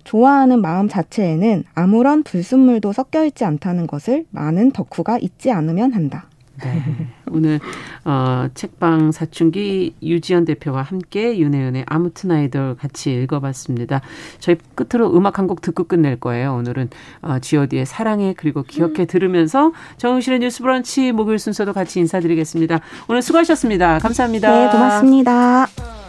[0.07, 6.27] 좋아하는 마음 자체에는 아무런 불순물도 섞여 있지 않다는 것을 많은 덕후가 잊지 않으면 한다.
[6.63, 6.83] 네.
[7.31, 7.61] 오늘
[8.07, 14.01] 어, 책방 사춘기 유지연 대표와 함께 윤혜연의 아무튼 아이돌 같이 읽어봤습니다.
[14.39, 16.55] 저희 끝으로 음악 한 곡 듣고 끝낼 거예요.
[16.55, 16.89] 오늘은
[17.23, 22.81] 어, G.O.D의 사랑해 그리고 기억해 들으면서 정우실의 뉴스 브런치 목요일 순서도 같이 인사드리겠습니다.
[23.09, 23.99] 오늘 수고하셨습니다.
[23.99, 24.51] 감사합니다.
[24.51, 26.06] 네, 고맙습니다.